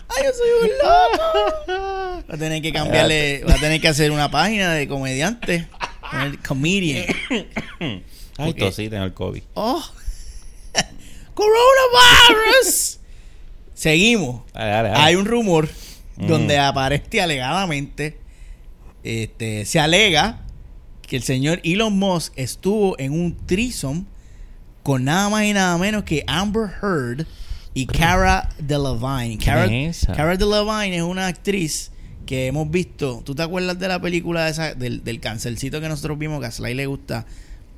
[0.09, 2.23] Ay, yo soy un loco.
[2.29, 5.67] Va a tener que cambiarle, va a tener que hacer una página de comediante.
[6.47, 7.05] Comedian.
[8.37, 9.43] Ay, tosí, tengo el COVID.
[9.53, 9.83] Oh.
[11.33, 12.99] Coronavirus.
[13.73, 14.41] Seguimos.
[14.53, 15.01] Dale, dale, dale.
[15.03, 15.69] Hay un rumor
[16.15, 16.27] Mm.
[16.27, 18.19] donde aparece alegadamente,
[19.03, 20.41] este, se alega
[21.01, 24.05] que el señor Elon Musk estuvo en un threesome
[24.83, 27.25] con nada más y nada menos que Amber Heard
[27.73, 29.39] y Cara Delevingne.
[29.43, 29.67] Cara.
[30.15, 31.91] Cara Delevingne es una actriz
[32.25, 33.21] que hemos visto.
[33.25, 36.51] ¿Tú te acuerdas de la película esa, del, del cancelcito que nosotros vimos que a
[36.51, 37.25] Sly le gusta?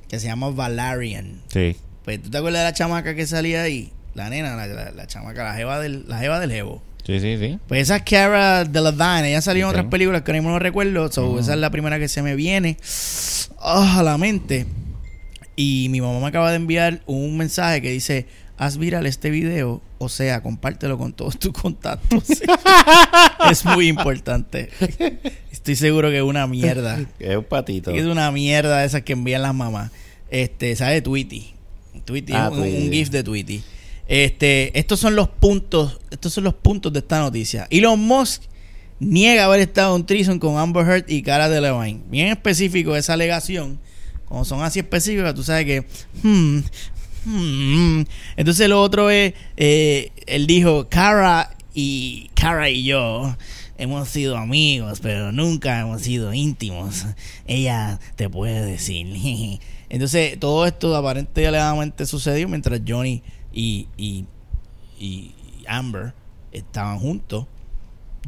[0.08, 1.40] Que se llama Valerian.
[1.48, 1.76] Sí.
[2.04, 3.90] Pues, ¿tú te acuerdas de la chamaca que salía ahí?
[4.14, 6.82] La nena, la, la- la chamaca, la jeva del, la jeva del jevo.
[7.04, 7.58] Sí, sí, sí.
[7.68, 9.28] Pues esa es Cara Delevingne.
[9.28, 11.10] Ella salió en otras películas que ahora mismo no recuerdo.
[11.12, 11.38] So.
[11.38, 12.78] Esa es la primera que se me viene
[13.60, 14.66] ah, a la mente.
[15.54, 18.26] Y mi mamá me acaba de enviar un mensaje que dice:
[18.58, 19.82] Haz viral este video.
[19.98, 22.24] O sea, compártelo con todos tus contactos.
[23.50, 24.70] es muy importante.
[25.50, 27.04] Estoy seguro que es una mierda.
[27.18, 27.90] Es un patito.
[27.90, 29.90] Es una mierda esas que envían las mamás.
[30.30, 31.02] Este, ¿sabes?
[31.02, 31.54] Tweety.
[32.04, 32.92] Tweety, Ah, un, un.
[32.92, 33.62] GIF de Tweety.
[34.08, 37.66] Este, estos son los puntos, estos son los puntos de esta noticia.
[37.70, 38.42] Elon Musk
[39.00, 42.02] niega haber estado en Trison con Amber Heard y Cara Delevingne.
[42.08, 43.80] Bien específico esa alegación.
[44.26, 45.86] Como son así específicas, tú sabes que
[46.22, 46.60] hmm,
[47.26, 48.04] hmm.
[48.36, 53.36] entonces lo otro es eh, él dijo Cara y Cara y yo
[53.78, 57.06] hemos sido amigos, pero nunca hemos sido íntimos.
[57.46, 59.06] Ella te puede decir.
[59.88, 63.22] Entonces, todo esto aparentemente y alegadamente sucedió mientras Johnny
[63.52, 64.24] y, y,
[64.98, 65.34] y
[65.68, 66.14] Amber
[66.52, 67.46] estaban juntos.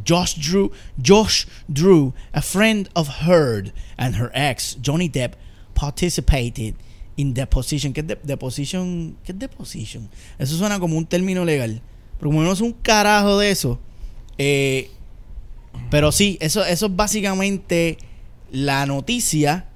[0.06, 0.70] Josh Drew,
[1.04, 5.32] Josh Drew, a friend of Heard and her ex, Johnny Depp,
[5.74, 6.76] participated
[7.18, 7.92] in deposition.
[7.92, 9.16] ¿Qué es de- deposition?
[9.24, 10.08] ¿Qué es deposition?
[10.38, 11.82] Eso suena como un término legal.
[12.18, 13.78] Pero como es un carajo de eso.
[14.38, 14.90] eh,
[15.90, 17.98] pero sí, eso, eso es básicamente
[18.50, 19.66] la noticia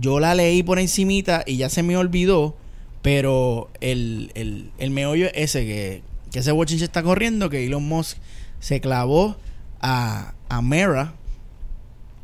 [0.00, 2.56] yo la leí por encimita y ya se me olvidó,
[3.02, 7.86] pero el, el, el meollo es ese, que, que ese bochinche está corriendo, que Elon
[7.86, 8.16] Musk
[8.60, 9.36] se clavó
[9.80, 11.14] a, a Mera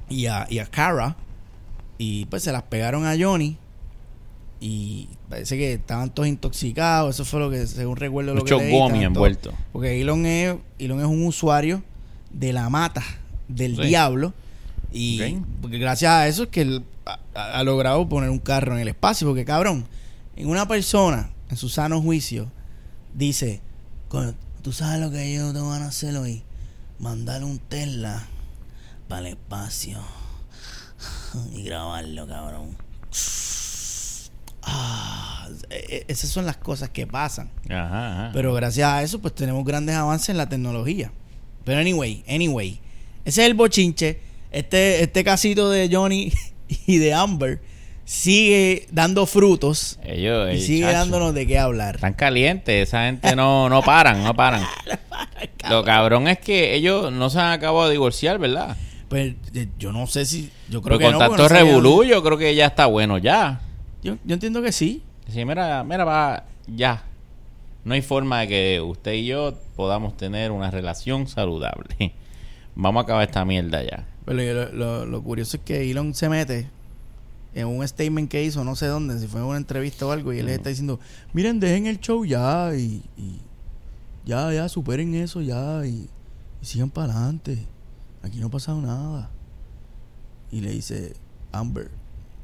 [0.08, 1.16] y a, y a Cara
[1.98, 3.58] y pues se las pegaron a Johnny
[4.61, 8.64] y parece que estaban todos intoxicados, eso fue lo que según recuerdo lo Mucho que
[8.64, 9.54] leí, gomi todos- envuelto.
[9.72, 11.82] porque Elon es, Elon es un usuario
[12.30, 13.02] de la mata
[13.48, 13.82] del Sí.
[13.82, 14.34] diablo.
[14.92, 15.20] Y
[15.61, 16.82] porque gracias a eso es que él
[17.34, 19.26] ha, logrado poner un carro en el espacio.
[19.28, 19.86] Porque cabrón,
[20.34, 22.50] en una persona, en su sano juicio,
[23.14, 23.61] dice,
[24.09, 26.42] "Coño, tú sabes lo que ellos te van a hacer hoy.
[26.98, 28.26] Mandarle un Tesla
[29.09, 30.00] para el espacio.
[31.54, 32.76] Y grabarlo, cabrón.
[35.70, 37.50] Ah, e- e- esas son las cosas que pasan.
[37.68, 38.30] Ajá, ajá.
[38.32, 41.12] Pero gracias a eso, pues tenemos grandes avances en la tecnología.
[41.64, 42.80] Pero anyway, anyway.
[43.24, 44.20] Ese es el bochinche.
[44.50, 46.32] Este, este casito de Johnny
[46.86, 47.60] y de Amber
[48.04, 51.96] sigue dando frutos ellos, y sigue chacho, dándonos de qué hablar.
[51.96, 54.62] Están calientes, esa gente no, no paran, no paran.
[55.68, 58.76] Lo cabrón es que ellos no se han acabado de divorciar, ¿verdad?
[59.10, 60.50] Pues eh, yo no sé si.
[60.70, 61.18] Yo creo Pero que con no.
[61.18, 63.60] tanto no revolú, yo creo que ya está bueno ya.
[64.02, 65.02] Yo, yo entiendo que sí.
[65.29, 67.03] Sí, mira, mira, va, ya.
[67.85, 71.95] No hay forma de que usted y yo podamos tener una relación saludable.
[72.74, 74.07] Vamos a acabar esta mierda ya.
[74.24, 76.68] Pero lo, lo- lo curioso es que Elon se mete
[77.55, 80.33] en un statement que hizo, no sé dónde, si fue en una entrevista o algo,
[80.33, 81.01] y él les está diciendo,
[81.33, 83.41] miren, dejen el show ya y, y
[84.26, 86.09] ya, ya, superen eso ya y,
[86.61, 87.66] y sigan para adelante.
[88.22, 89.31] Aquí no ha pasado nada.
[90.53, 91.14] Y le dice,
[91.53, 91.91] Amber,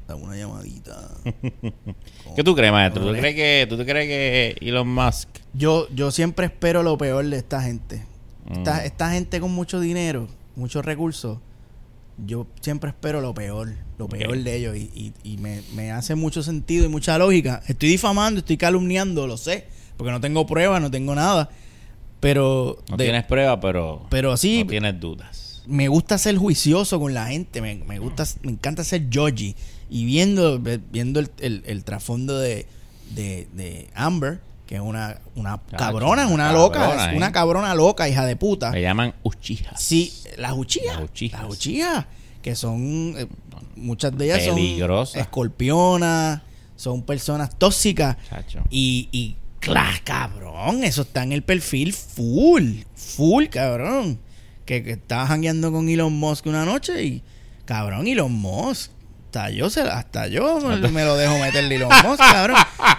[0.07, 1.09] dame una llamadita.
[2.35, 3.05] ¿Qué tú crees, maestro?
[3.05, 7.37] ¿Tú crees que, tú crees que Elon Musk Yo, yo siempre espero lo peor de
[7.37, 8.05] esta gente.
[8.51, 8.85] Esta, Mm.
[8.85, 11.39] esta gente con mucho dinero, muchos recursos,
[12.25, 14.75] yo siempre espero lo peor, lo peor de ellos.
[14.77, 17.61] Y, y- y me, me hace mucho sentido y mucha lógica.
[17.67, 19.65] Estoy difamando, estoy calumniando, lo sé,
[19.97, 21.49] porque no tengo pruebas, no tengo nada.
[22.19, 25.63] Pero, no de- tienes prueba, pero, pero sí, no tienes dudas?
[25.67, 29.55] me gusta ser juicioso con la gente, me, me gusta, me encanta ser Georgie.
[29.89, 32.65] Y viendo, viendo el, el- el trasfondo de,
[33.11, 37.17] de, de Amber, que es una, una Chacho, cabrona, una loca, cabrona, ¿eh?
[37.17, 38.71] una cabrona loca, hija de puta.
[38.71, 39.79] Le llaman uchijas.
[39.81, 40.99] Sí, las uchijas.
[41.31, 42.05] Las uchillas,
[42.41, 43.27] que son, eh,
[43.75, 45.13] muchas de ellas Peligrosas.
[45.13, 46.41] son escorpionas,
[46.75, 48.17] son personas tóxicas.
[48.27, 48.63] Chacho.
[48.71, 54.19] Y, y claro, cabrón, eso está en el perfil full, full, cabrón.
[54.65, 57.21] Que, que estaba jangueando con Elon Musk una noche y,
[57.65, 58.89] cabrón, Elon Musk.
[59.35, 62.55] Hasta yo, se, hasta yo me, me lo dejo meterle Elon Musk, cabrón.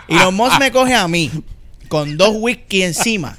[0.07, 1.31] Elon Musk me coge a mí
[1.89, 3.39] con dos whisky encima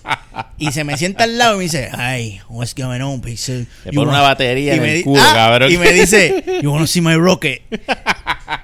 [0.58, 3.68] y se me sienta al lado y me dice, ay, what's going on, pixel?
[3.86, 5.72] You pone una wanna-" batería y en me el culo, ah, cabrón.
[5.72, 7.62] Y me dice, you wanna see my rocket?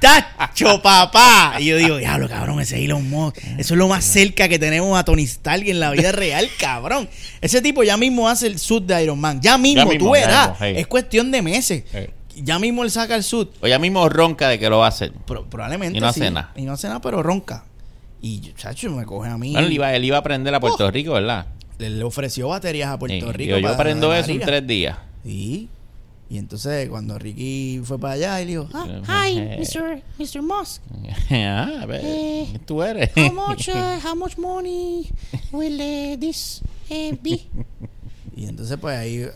[0.01, 1.57] ¡Tacho, papá!
[1.59, 3.37] Y yo digo, diablo, cabrón, ese es Elon Musk.
[3.59, 7.07] Eso es lo más cerca que tenemos a Tony Stark en la vida real, cabrón.
[7.39, 9.41] Ese tipo ya mismo hace el suit de Iron Man.
[9.43, 10.49] Ya mismo, mismo, tú ya verás.
[10.49, 10.73] mismo, hey.
[10.77, 11.83] Es cuestión de meses.
[11.91, 12.09] Hey.
[12.41, 13.49] Ya mismo él saca el suit.
[13.61, 15.11] O ya mismo ronca de que lo va a hacer.
[15.13, 16.21] Pro- probablemente Y no sí.
[16.21, 16.51] hace nada.
[16.55, 17.65] Y no hace nada, pero ronca.
[18.21, 19.51] Y, chacho, me coge a mí.
[19.51, 20.91] Bueno, él iba, él iba a aprender a Puerto Oh.
[20.91, 21.45] Rico, ¿verdad?
[21.77, 23.31] Le, ofreció baterías a Puerto Sí.
[23.33, 23.55] Rico.
[23.55, 24.97] Digo, yo aprendo eso en tres días.
[25.23, 25.67] Sí.
[26.29, 29.39] Y entonces cuando Ricky fue para allá, él dijo, ah, Hi.
[29.59, 30.01] Mr.
[30.17, 30.41] Mr.
[30.41, 30.81] Musk.
[31.31, 33.11] ah, a ver, Eh, ¿quién tú eres?
[33.15, 35.09] How much, uh, how much money
[35.51, 37.41] will uh, this uh, be?
[38.35, 39.27] y entonces pues ahí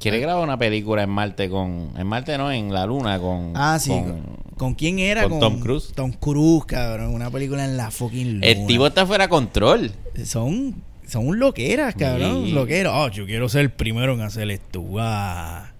[0.00, 1.90] Quiere grabar una película en Marte con...
[1.96, 3.52] En Marte no, en la Luna con...
[3.54, 3.90] Ah, sí.
[3.90, 4.22] con- ¿Con,
[4.56, 5.28] con quién era?
[5.28, 5.92] con Tom Cruise.
[5.94, 7.14] Tom Cruise, cabrón.
[7.14, 8.46] Una película en la fucking luna.
[8.46, 9.90] El tipo está fuera de control.
[10.24, 10.74] Son,
[11.06, 12.46] son loqueras, cabrón.
[12.46, 12.52] Sí.
[12.52, 12.92] Loqueras.
[12.96, 14.82] Oh, yo quiero ser el primero en hacer esto.
[14.98, 15.70] Ah.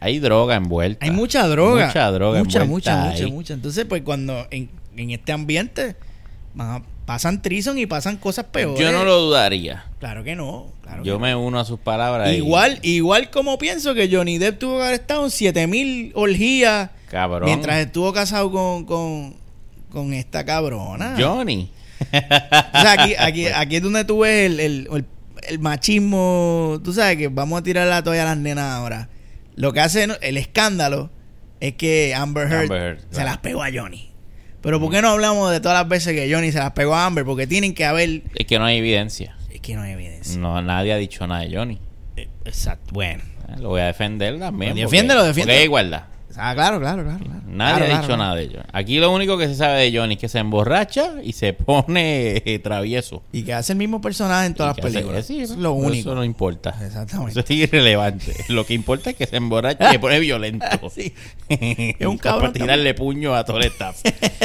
[0.00, 1.04] Hay droga envuelta.
[1.04, 1.86] Hay mucha droga.
[1.86, 3.54] Mucha droga Mucha, envuelta mucha, mucha, mucha.
[3.54, 5.96] Entonces, pues cuando en, en este ambiente
[6.58, 8.78] ah, pasan trison y pasan cosas peores.
[8.78, 9.86] Yo no lo dudaría.
[10.00, 10.66] Claro que no.
[10.82, 12.30] Claro Yo que me uno a sus palabras.
[12.32, 16.90] y- Igual, igual como pienso que Johnny Depp tuvo que haber estado en 7000 orgías
[17.10, 17.44] Cabrón.
[17.46, 19.34] mientras estuvo casado con, con,
[19.90, 21.14] con esta cabrona.
[21.18, 21.70] Johnny.
[22.02, 25.04] O sea, aquí, aquí, aquí es donde tú ves el, el, el-
[25.48, 26.80] el machismo.
[26.82, 29.08] Tú sabes que vamos a tirar la toalla a las nenas ahora.
[29.54, 31.10] Lo que hace el escándalo
[31.60, 33.28] es que Amber Heard, Amber Heard, se claro.
[33.30, 34.10] las pegó a Johnny.
[34.62, 37.06] Pero ¿por qué no hablamos de todas las veces que Johnny se las pegó a
[37.06, 37.24] Amber?
[37.24, 38.22] Porque tienen que haber...
[38.34, 39.36] Es que no hay evidencia.
[39.50, 40.38] Es que no hay evidencia.
[40.38, 41.78] No, nadie ha dicho nada de Johnny.
[42.16, 42.92] Eh, Exacto.
[42.92, 43.22] Bueno.
[43.48, 44.72] Eh, Lo voy a defender también.
[44.72, 45.52] Pues defiéndelo, defiéndelo.
[45.54, 46.04] Porque hay igualdad.
[46.38, 47.24] Ah, claro, claro, claro.
[47.24, 47.40] claro.
[47.46, 48.22] Nadie Claro, ha dicho claro.
[48.22, 48.60] nada de ello.
[48.72, 52.42] Aquí lo único que se sabe de Johnny es que se emborracha y se pone
[52.44, 53.22] eh, travieso.
[53.32, 55.26] Y que hace el mismo personaje en todas las hace- películas.
[55.26, 56.10] sí, es lo único.
[56.10, 56.74] Eso no importa.
[56.84, 57.30] Exactamente.
[57.32, 58.34] Eso es irrelevante.
[58.48, 60.66] Lo que importa es que se emborracha y se pone violento.
[60.94, 61.12] Sí.
[61.48, 64.00] es un cabrón Para tirarle puño a todo el staff.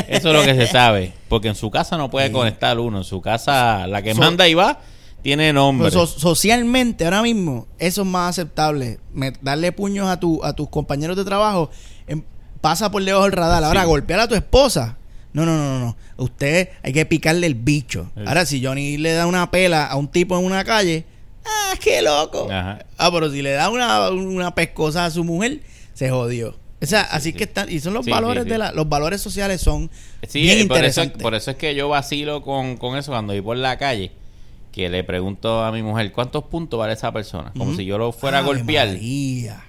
[0.07, 1.13] Eso es lo que se sabe.
[1.27, 2.33] Porque en su casa no puede Sí.
[2.33, 2.99] conectar uno.
[2.99, 4.79] En su casa, la que So- manda y va,
[5.22, 5.91] tiene nombre.
[5.91, 8.99] So- socialmente, ahora mismo, eso es más aceptable.
[9.13, 11.69] Me- darle puños a, tu, a tus compañeros de trabajo
[12.07, 12.24] em,
[12.61, 13.63] pasa por debajo del radar.
[13.63, 13.88] Ahora, Sí.
[13.88, 14.97] golpear a tu esposa.
[15.34, 15.97] No, no, no, no, no.
[16.17, 18.11] Usted hay que picarle el bicho.
[18.15, 18.24] Sí.
[18.26, 21.05] Ahora, si Johnny le da una pela a un tipo en una calle,
[21.45, 22.49] ¡ah, qué loco!
[22.51, 22.80] Ajá.
[22.97, 25.61] Ah, pero si le da una, una pescosa a su mujer,
[25.93, 26.59] se jodió.
[26.82, 27.34] O sea, así sí.
[27.38, 29.89] que están, y son los Sí, valores de la, los valores sociales son
[30.28, 31.22] Sí, bien eso, interesantes.
[31.22, 34.11] por eso es que yo vacilo con, con eso cuando voy por la calle.
[34.72, 37.51] Que le pregunto a mi mujer, ¿cuántos puntos vale esa persona?
[37.57, 38.88] Como si yo lo fuera a golpear.
[38.88, 39.63] María.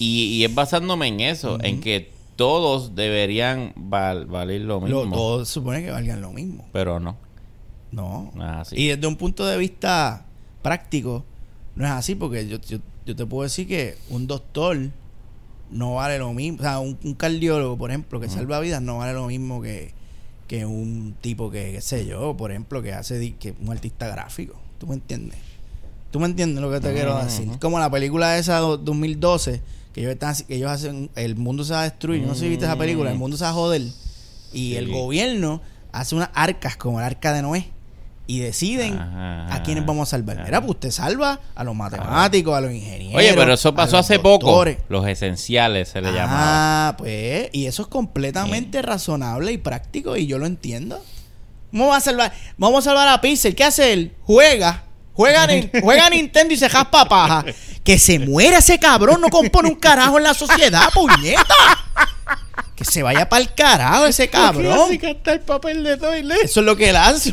[0.00, 5.04] Y, y es basándome en eso, en que todos deberían val- valer lo mismo.
[5.04, 6.66] Lo- todos supone que valgan lo mismo.
[6.72, 7.16] Pero no.
[7.92, 8.32] No.
[8.40, 8.76] Así.
[8.76, 10.26] Y desde un punto de vista
[10.62, 11.24] práctico,
[11.76, 14.76] no es así, porque yo, yo, yo te puedo decir que un doctor
[15.70, 16.58] no vale lo mismo.
[16.58, 19.92] O sea, un, un cardiólogo, por ejemplo, que salva vidas, no vale lo mismo que,
[20.48, 24.54] que un tipo que, qué sé yo, por ejemplo, que hace que un artista gráfico.
[24.78, 25.38] ¿Tú me entiendes?
[26.10, 27.48] ¿Tú me entiendes lo que te quiero Ujú, decir?
[27.60, 29.60] Como la película esa do- 2012,
[29.92, 32.22] que ellos, están, que ellos hacen, el mundo se va a destruir.
[32.22, 33.82] No sé si viste esa película, el mundo se va a joder.
[33.82, 33.90] Y
[34.70, 34.76] Sí.
[34.76, 35.60] el gobierno
[35.92, 37.70] hace unas arcas como el arca de Noé
[38.28, 40.44] y deciden Ajá, a quiénes vamos a salvar.
[40.44, 43.16] Mira, pues usted salva a los matemáticos, a los ingenieros.
[43.16, 44.64] Oye, pero eso pasó hace poco.
[44.90, 46.88] Los esenciales se le llamaba.
[46.90, 51.02] Ah, pues, y eso es completamente razonable y práctico y yo lo entiendo.
[51.70, 52.32] ¿Cómo va a salvar?
[52.58, 53.54] Vamos a salvar a Pixel.
[53.54, 54.14] ¿Qué hace él?
[54.24, 54.84] Juega.
[55.14, 55.48] Juega,
[55.82, 57.46] juega a Nintendo y se jaspa paja.
[57.82, 61.54] Que se muera ese cabrón, no compone un carajo en la sociedad, puñeta.
[62.76, 64.90] Que se vaya para el carajo ese cabrón.
[64.92, 67.32] Eso es lo que él hace.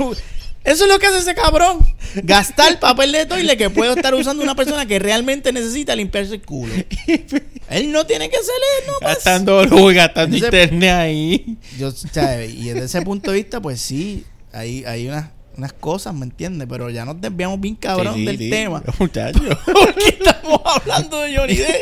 [0.66, 1.80] Eso es lo que hace ese cabrón.
[2.16, 6.42] Gastar papel de toile que puede estar usando una persona que realmente necesita limpiarse el
[6.42, 6.74] culo.
[7.70, 9.16] Él no tiene que hacerle, no pues.
[9.16, 11.58] Gastando luz y gastando Ese- internet ahí.
[11.78, 15.74] Yo, o sea, y desde ese punto de vista, pues sí, hay, hay unas, unas
[15.74, 16.68] cosas, ¿me entiendes?
[16.70, 18.50] Pero ya nos desviamos bien cabrón Sí, sí, del sí.
[18.50, 18.84] tema.
[19.00, 19.40] Muchacho.
[19.66, 21.82] Porque estamos hablando de Johnny Depp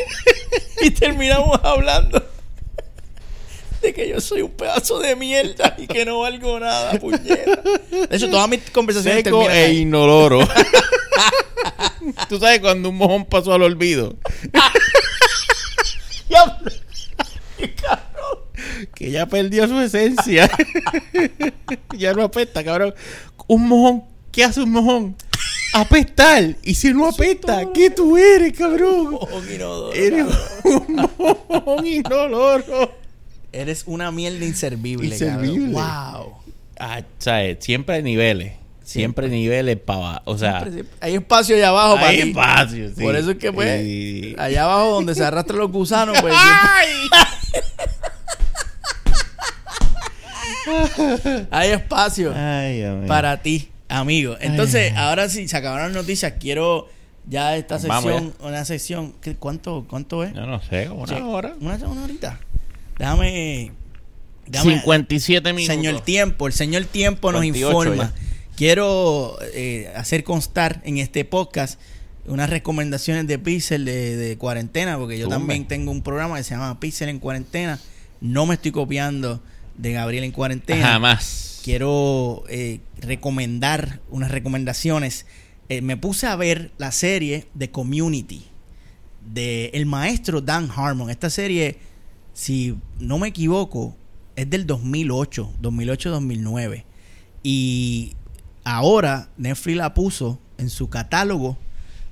[0.82, 2.22] y terminamos hablando
[3.84, 7.60] de que yo soy un pedazo de mierda y que no valgo nada, puñeta.
[8.08, 9.78] De hecho, todas mis conversaciones Seco terminan e ahí.
[9.80, 10.40] inoloro.
[12.28, 14.16] Tú sabes cuando un mojón pasó al olvido.
[16.28, 16.58] Ya-
[17.58, 18.38] ¡Qué cabrón!
[18.94, 20.50] Que ya perdió su esencia.
[21.96, 22.94] ya no apesta, cabrón.
[23.46, 24.04] Un mojón.
[24.32, 25.16] ¿Qué hace un mojón?
[25.74, 26.56] Apestar.
[26.62, 29.10] Y si no apesta, ¿qué tú eres, cabrón?
[29.12, 30.26] Mojón inodoro, Eres
[30.64, 33.03] un mojón inoloro.
[33.54, 35.72] Eres una mierda inservible, Inservible.
[35.74, 36.22] cabrón.
[36.22, 36.34] Wow.
[36.78, 37.58] Ah, ¿sabes?
[37.60, 38.52] Siempre hay niveles.
[38.82, 40.22] Siempre, niveles para abajo.
[40.26, 40.96] O sea, Siempre, siempre.
[41.00, 42.28] Hay espacio allá abajo para hay ti.
[42.28, 42.88] espacio.
[42.94, 43.02] sí.
[43.02, 46.34] Por eso es que, pues, Y- allá abajo donde se arrastran los gusanos, pues.
[50.64, 54.36] siempre- hay espacio Ay, para ti, amigo.
[54.40, 56.34] Entonces, ahora sí, se acabaron las noticias.
[56.38, 56.88] Quiero
[57.26, 59.14] ya esta Vamos sección, una sección.
[59.20, 60.32] ¿qué- ¿Cuánto, cuánto es?
[60.34, 61.54] Yo no sé, como una Che, hora.
[61.60, 62.38] Una, una horita.
[62.98, 63.72] Déjame.
[64.46, 65.74] déjame 57 minutos.
[65.74, 68.04] Señor Tiempo, el señor Tiempo nos 48 informa.
[68.04, 68.14] ya.
[68.56, 71.80] Quiero eh, hacer constar en este podcast
[72.26, 76.54] unas recomendaciones de Pixel de, de cuarentena, porque yo también tengo un programa que se
[76.54, 77.80] llama Pixel en cuarentena.
[78.20, 79.42] No me estoy copiando
[79.76, 80.86] de Gabriel en cuarentena.
[80.86, 81.60] Jamás.
[81.64, 85.26] Quiero eh, recomendar unas recomendaciones.
[85.68, 88.44] Eh, me puse a ver la serie de Community
[89.32, 91.10] de el maestro Dan Harmon.
[91.10, 91.78] Esta serie,
[92.34, 93.96] si no me equivoco,
[94.36, 96.84] es del 2008, 2008-2009.
[97.42, 98.12] Y
[98.64, 101.56] ahora Netflix la puso en su catálogo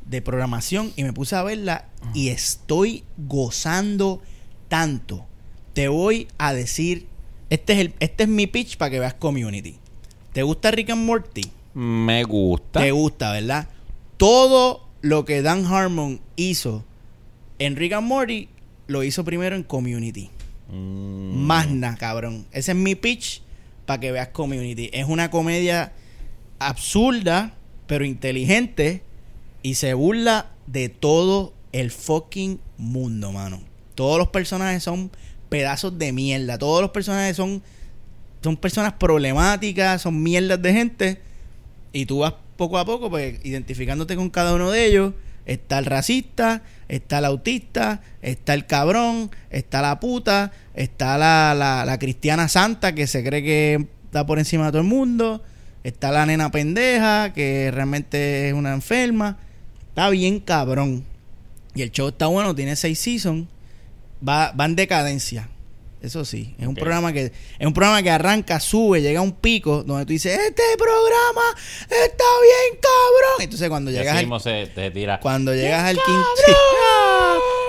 [0.07, 4.23] de programación y me puse a verla y estoy gozando
[4.69, 5.27] tanto.
[5.73, 7.07] Te voy a decir,
[7.51, 9.77] este es, el, este es mi pitch para que veas Community.
[10.33, 11.51] ¿Te gusta Rick and Morty?
[11.75, 12.81] Me gusta.
[12.81, 13.69] Te gusta, ¿verdad?
[14.17, 16.85] Todo lo que Dan Harmon hizo
[17.59, 18.49] en Rick and Morty
[18.87, 20.31] lo hizo primero en Community.
[20.69, 22.47] Mm, Más nada, cabrón.
[22.53, 23.43] Ese es mi pitch
[23.87, 24.91] para que veas Community.
[24.93, 25.93] Es una comedia
[26.59, 27.55] absurda,
[27.87, 29.03] pero inteligente
[29.63, 33.61] y se burla de todo el fucking mundo, mano.
[33.95, 35.11] Todos los personajes son
[35.49, 36.59] pedazos de mierda.
[36.59, 37.63] Todos los personajes son,
[38.43, 41.21] son personas problemáticas, son mierdas de gente.
[41.93, 45.13] Y tú vas poco a poco, pues, identificándote con cada uno de ellos
[45.47, 51.85] está el racista, está el autista, está el cabrón, está la puta, está la, la,
[51.85, 55.43] la cristiana santa que se cree que está por encima de todo el mundo,
[55.85, 59.39] está la nena pendeja que realmente es una enferma.
[59.89, 61.05] Está bien cabrón.
[61.75, 63.47] Y el show está bueno, tiene seis seasons.
[64.27, 65.49] Va, va en decadencia.
[66.03, 67.27] Eso sí, es un programa que
[67.59, 71.43] es un programa que arranca, sube, llega a un pico donde tú dices, "Este programa
[71.89, 74.41] está bien cabrón." Entonces cuando llegas al
[74.75, 75.21] se tira.
[75.21, 76.57] cuando llegas al quinto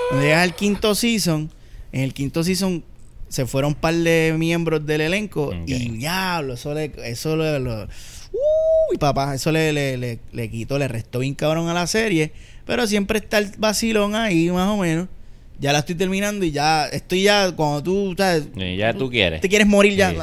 [0.09, 1.51] cuando llegas al quinto season,
[1.91, 2.83] en el quinto season
[3.29, 7.83] se fueron un par de miembros del elenco y diablo, eso le eso le, lo-
[8.91, 12.31] uy, papá, eso le, le, le, le quitó, le restó bien cabrón a la serie,
[12.65, 15.07] pero siempre está el vacilón ahí más o menos.
[15.59, 19.39] Ya la estoy terminando y ya estoy ya cuando tú sabes, Y ya tú quieres.
[19.41, 20.09] te quieres morir ya.
[20.11, 20.15] Sí,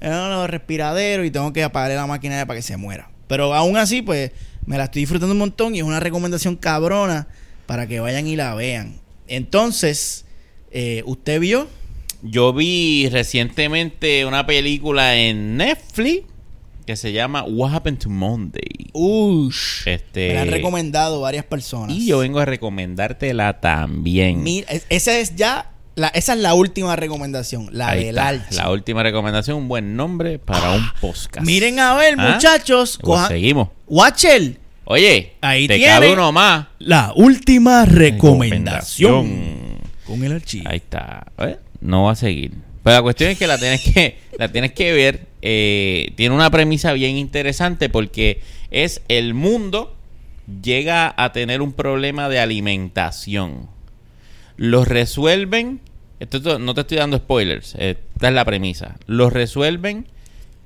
[0.00, 0.28] ya.
[0.28, 3.10] los respiraderos y tengo que apagar la máquina para que se muera.
[3.28, 4.32] Pero aún así, pues,
[4.66, 7.28] me la estoy disfrutando un montón y es una recomendación cabrona
[7.66, 9.00] para que vayan y la vean.
[9.26, 10.24] Entonces,
[10.70, 11.68] eh, ¿usted vio?
[12.22, 16.24] Yo vi recientemente una película en Netflix
[16.86, 18.90] que se llama What Happened to Monday.
[18.92, 19.86] Ush.
[19.88, 21.96] Este, Me la han recomendado varias personas.
[21.96, 24.42] Y yo vengo a recomendártela también.
[24.42, 28.54] Mira, es- esa es ya, la, esa es la última recomendación, la Ahí del Alchi.
[28.54, 31.44] La última recomendación, un buen nombre para un podcast.
[31.44, 32.34] Miren a ver, ¿Ah?
[32.34, 32.98] muchachos.
[33.02, 33.68] Pues seguimos.
[33.88, 35.92] Watcher, Oye, Ahí te tiene.
[35.92, 36.68] cabe uno más.
[36.78, 39.80] la última recomendación.
[40.06, 40.68] Con el archivo.
[40.70, 41.26] Ahí está.
[41.38, 41.56] ¿Eh?
[41.80, 42.52] No va a seguir.
[42.84, 45.25] Pero la cuestión es que la tienes que, la tienes que ver.
[45.42, 49.94] Eh, tiene una premisa bien interesante porque es el mundo
[50.62, 53.68] llega a tener un problema de alimentación.
[54.56, 55.80] Los resuelven.
[56.20, 57.74] Esto to- no te estoy dando spoilers.
[57.78, 58.96] Esta es la premisa.
[59.06, 60.06] Los resuelven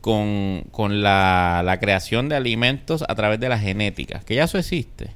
[0.00, 4.20] con, con la, la creación de alimentos a través de la genética.
[4.20, 5.10] Que ya eso existe.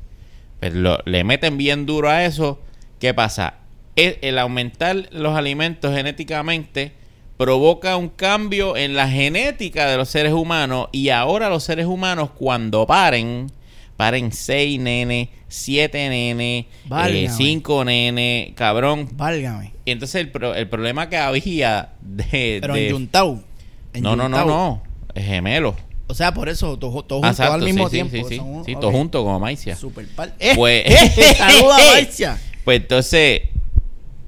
[0.60, 2.60] Pero lo- le meten bien duro a eso.
[3.00, 3.54] ¿Qué pasa?
[3.96, 6.92] El, el aumentar los alimentos genéticamente
[7.36, 12.30] provoca un cambio en la genética de los seres humanos y ahora los seres humanos
[12.36, 13.50] cuando paren,
[13.96, 17.28] paren 6 nenes, 7 nenes, Válgame.
[17.30, 19.08] 5 nenes, cabrón.
[19.12, 19.72] Válgame.
[19.84, 22.58] Y entonces el, pro- el problema que había de...
[22.60, 23.42] Pero de- en Yuntau.
[23.92, 24.82] En no, no, no, no.
[25.14, 25.76] Es gemelo.
[26.06, 28.28] O sea, por eso, todos todos Ah, juntos al mismo sí, tiempo.
[28.28, 29.74] sí, sí, sí, todos juntos como Maicia.
[29.76, 30.52] Super par- ¡Eh!
[30.56, 30.84] Pues-
[31.36, 32.38] ¡Saluda, Maicia!
[32.64, 33.42] Pues entonces,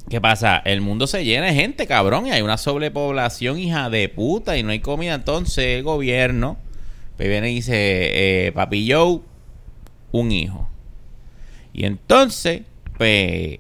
[0.09, 0.63] ¿qué pasa?
[0.65, 4.63] El mundo se llena de gente, cabrón, y hay una sobrepoblación hija de puta y
[4.63, 5.15] no hay comida.
[5.15, 6.59] Entonces el gobierno
[7.17, 7.75] pues viene y dice,
[8.47, 9.21] eh, papi Joe,
[10.13, 10.69] un hijo.
[11.73, 12.63] Y entonces,
[12.99, 13.57] pues,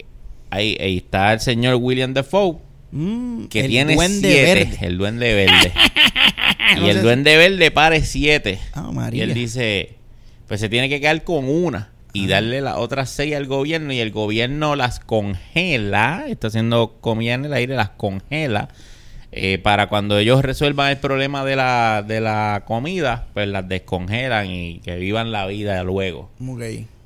[0.50, 2.58] ahí, ahí está el señor William Defoe,
[2.92, 4.54] Mm, que el tiene duende siete.
[4.54, 4.78] verde.
[4.86, 5.72] El duende verde.
[6.76, 8.58] y No el duende verde pare siete.
[8.74, 9.96] Ah, Y él dice,
[10.46, 14.00] pues se tiene que quedar con una y darle las otras seis al gobierno y
[14.00, 18.68] el gobierno las congela, está haciendo comida en el aire, las congela
[19.32, 24.50] eh, para cuando ellos resuelvan el problema de la, de la comida, pues las descongelan
[24.50, 26.30] y que vivan la vida luego.
[26.40, 26.62] Ok.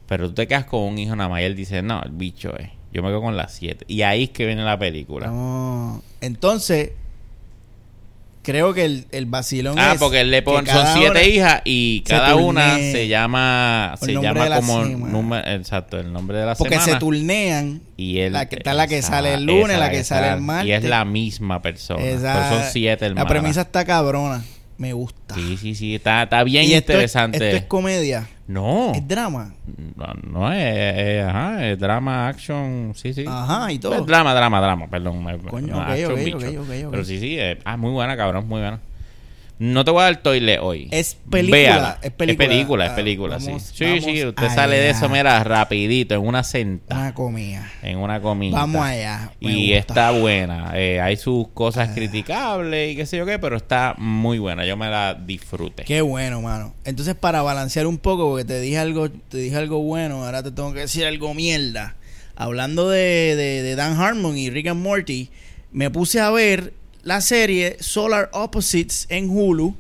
[0.06, 2.56] Pero tú te quedas con un hijo nada más y él dice, no, el bicho
[2.56, 3.84] es, yo me quedo con las siete.
[3.88, 5.32] Y ahí es que viene la película.
[6.20, 6.92] Entonces,
[8.50, 12.02] creo que el, el vacilón Ah, es porque él le cada son siete hijas y
[12.06, 16.54] se cada una se llama, se llama la como número, exacto, el nombre de la
[16.54, 16.98] Porque se semana.
[16.98, 17.80] turnean.
[17.96, 20.26] y él, la que- está la que esa- sale el lunes, esa la que sale
[20.28, 20.84] el Y es martes.
[20.84, 22.00] la misma persona.
[22.02, 23.30] Pero son siete La hermanas.
[23.30, 24.42] premisa está cabrona.
[24.80, 25.34] Me gusta.
[25.34, 27.36] Sí, sí, sí, está, está bien Y esto es- interesante.
[27.36, 28.26] esto es comedia.
[28.46, 29.52] no, Es drama.
[29.94, 30.58] no, no es,
[30.96, 33.24] es- ajá, es drama, action, sí, sí.
[33.28, 33.96] Ajá, y todo.
[33.96, 35.22] Es drama, drama, drama, perdón.
[35.48, 36.36] Coño, no, ok, action, ok, bicho.
[36.38, 36.90] ok, ok, ok.
[36.92, 38.80] Pero sí, sí, eh, ah, muy buena, cabrón, muy buena.
[39.62, 40.88] No te voy a dar toile hoy.
[40.90, 42.32] Es película, es película.
[42.44, 43.74] Es película, es Ah, película, vamos- sí.
[43.76, 46.98] Sí, vamos sí, usted sale de eso, mira, rapidito, en una sentada.
[47.02, 47.70] Una comida.
[47.82, 48.56] En una comida.
[48.56, 49.32] Vamos allá.
[49.38, 49.78] me Y gusta.
[49.92, 50.72] está buena.
[50.76, 51.94] Eh, hay sus cosas Ah.
[51.94, 54.64] criticables y qué sé yo qué, pero está muy buena.
[54.64, 55.84] Yo me la disfruté.
[55.84, 56.74] Qué bueno, mano.
[56.86, 60.52] Entonces, para balancear un poco, porque te dije algo, te dije algo bueno, ahora te
[60.52, 61.96] tengo que decir algo mierda.
[62.34, 65.28] Hablando de, de, de Dan Harmon y Rick and Morty,
[65.70, 66.72] me puse a ver
[67.02, 69.74] la serie Solar Opposites en Hulu,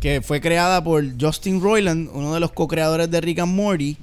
[0.00, 3.96] que fue creada por Justin Roiland, uno de los co-creadores de Rick and Morty.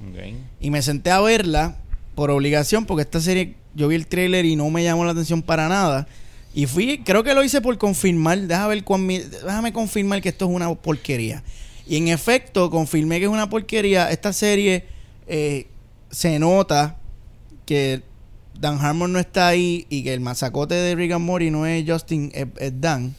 [0.60, 1.76] Y me senté a verla
[2.14, 5.42] por obligación, porque esta serie, yo vi el trailer y no me llamó la atención
[5.42, 6.06] para nada.
[6.54, 10.46] Y fui, creo que lo hice por confirmar, déjame, ver cuán déjame confirmar que esto
[10.46, 11.42] es una porquería.
[11.86, 14.10] Y en efecto, confirmé que es una porquería.
[14.10, 14.84] Esta serie
[15.26, 15.66] eh,
[16.10, 16.96] se nota
[17.64, 18.02] que
[18.58, 21.84] Dan Harmon no está ahí y que el masacote de Rick and Morty no es
[21.88, 23.14] Justin, es, es Dan.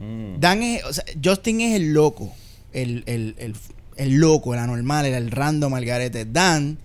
[0.00, 0.40] Mm.
[0.40, 2.32] Dan es, o sea, Justin es el loco,
[2.72, 3.54] el, el, el,
[3.96, 6.24] el loco, el anormal, el, el random, el garete.
[6.24, 6.78] Dan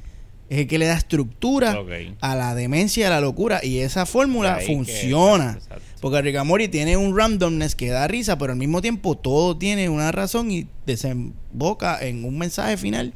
[0.50, 1.76] es el que le da estructura
[2.22, 3.62] a la demencia y a la locura.
[3.64, 5.58] Y esa fórmula Ahí funciona.
[6.00, 9.58] Porque Rick and Morty tiene un randomness que da risa, pero al mismo tiempo todo
[9.58, 13.14] tiene una razón y desemboca en un mensaje final.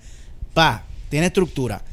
[0.53, 1.83] Pa, tiene estructura.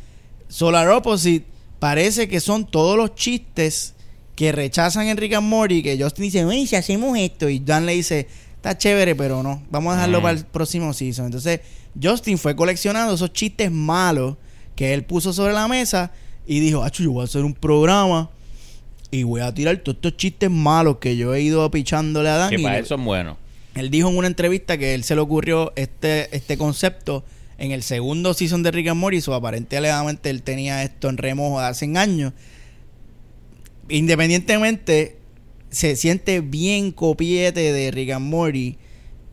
[0.49, 1.54] Solar Opposite
[1.85, 3.93] parece que son todos los chistes
[4.37, 7.85] que rechazan en Rick and Morty, que Justin dice, uy, si hacemos esto, y Dan
[7.85, 8.27] le dice,
[8.57, 10.23] está chévere, pero no, vamos a dejarlo Mm.
[10.23, 11.27] para el próximo season.
[11.27, 11.61] Entonces,
[12.03, 14.37] Justin fue coleccionando esos chistes malos
[14.75, 16.11] que él puso sobre la mesa
[16.47, 18.31] y dijo, acho, yo voy a hacer un programa
[19.11, 22.49] y voy a tirar todos estos chistes malos que yo he ido pichándole a Dan.
[22.49, 23.37] Que y para le- eso es bueno.
[23.75, 27.25] él dijo en una entrevista que él se le ocurrió este, este concepto
[27.65, 29.21] en el segundo season de Rick and Morty.
[29.27, 32.33] o aparentemente él tenía esto en remojo hace años.
[33.89, 35.17] Independientemente,
[35.71, 38.77] se siente bien copiete de Rick and Morty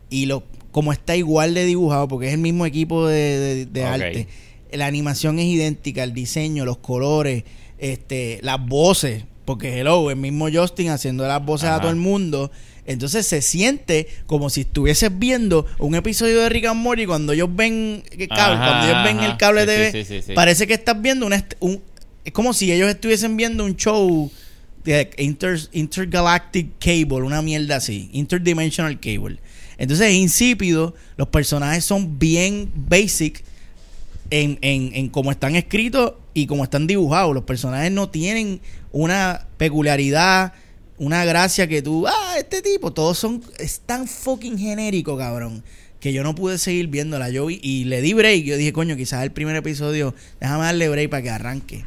[0.10, 3.84] y lo como está igual de dibujado, porque es el mismo equipo de, de- de
[3.84, 4.28] arte.
[4.72, 7.44] La animación es idéntica, el diseño, los colores,
[7.78, 12.52] este, las voces, porque hello, el mismo Justin haciendo las voces a todo el mundo.
[12.92, 17.50] Entonces se siente como si estuvieses viendo un episodio de Rick and Morty cuando ellos
[17.52, 19.32] ven el cable, Ajá, cuando ellos ven ajá.
[19.32, 20.34] el cable TV, sí, sí, sí, sí.
[20.34, 21.82] parece que estás viendo una un,
[22.24, 24.32] es como si ellos estuviesen viendo un show
[24.84, 29.38] de inter- intergalactic cable, una mierda así, interdimensional cable.
[29.78, 33.44] Entonces es insípido, los personajes son bien basic
[34.30, 37.34] en, en, en cómo están escritos y cómo están dibujados.
[37.34, 38.62] Los personajes no tienen
[38.92, 40.54] una peculiaridad,
[41.04, 45.64] una gracia que tú, ah, este tipo, todos son, es tan fucking genérico, cabrón,
[46.00, 47.30] que yo no pude seguir viéndola.
[47.30, 50.90] Yo vi- y le di break, yo dije, coño, quizás el primer episodio, déjame darle
[50.90, 51.86] break para que arranque.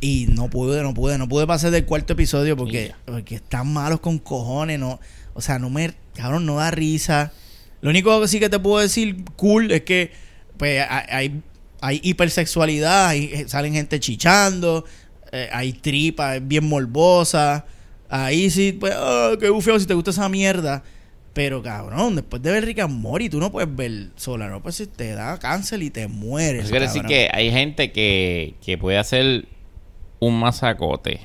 [0.00, 4.00] Y no pude, no pude, no pude pasar del cuarto episodio porque, porque están malos
[4.00, 4.98] con cojones, no,
[5.34, 7.32] o sea, no me, cabrón, no da risa.
[7.80, 10.10] Lo único que sí que te puedo decir cool es que
[10.56, 11.42] pues hay, hay,
[11.80, 14.84] hay hipersexualidad, hay- eh, salen gente chichando,
[15.30, 17.62] eh, hay tripas bien morbosas.
[18.14, 20.82] Ahí sí, pues, oh, qué bufeo si te gusta esa mierda.
[21.32, 24.74] Pero cabrón, después de ver Rick and Morty, tú no puedes ver Solar no pues
[24.74, 26.64] si te da cáncer y te mueres.
[26.64, 29.46] Eso quiere decir que hay gente que, que puede hacer
[30.18, 31.20] un masacote.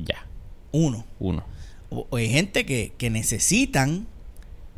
[0.00, 0.26] Ya,
[0.72, 1.04] Uno.
[1.20, 1.44] uno.
[1.90, 4.08] O, o hay gente que, que necesitan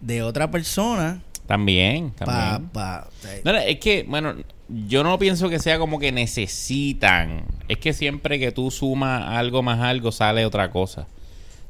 [0.03, 2.69] de otra persona También, también.
[2.71, 3.09] Pa,
[3.45, 4.35] No, no, es que, bueno,
[4.69, 7.45] yo no pienso que sea como que necesitan.
[7.69, 11.03] Es que siempre que tú sumas algo más algo, sale otra cosa.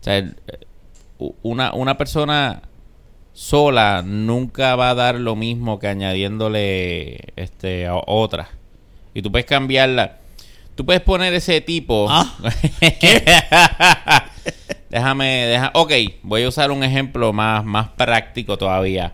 [0.00, 0.24] O sea,
[1.42, 2.62] una, una persona
[3.32, 8.48] sola nunca va a dar lo mismo que añadiéndole este, a otra.
[9.12, 10.18] Y tú puedes cambiarla.
[10.74, 12.06] Tú puedes poner ese tipo.
[12.10, 12.34] Ah.
[14.90, 19.12] Déjame, deja, ok, voy a usar un ejemplo más, más práctico todavía.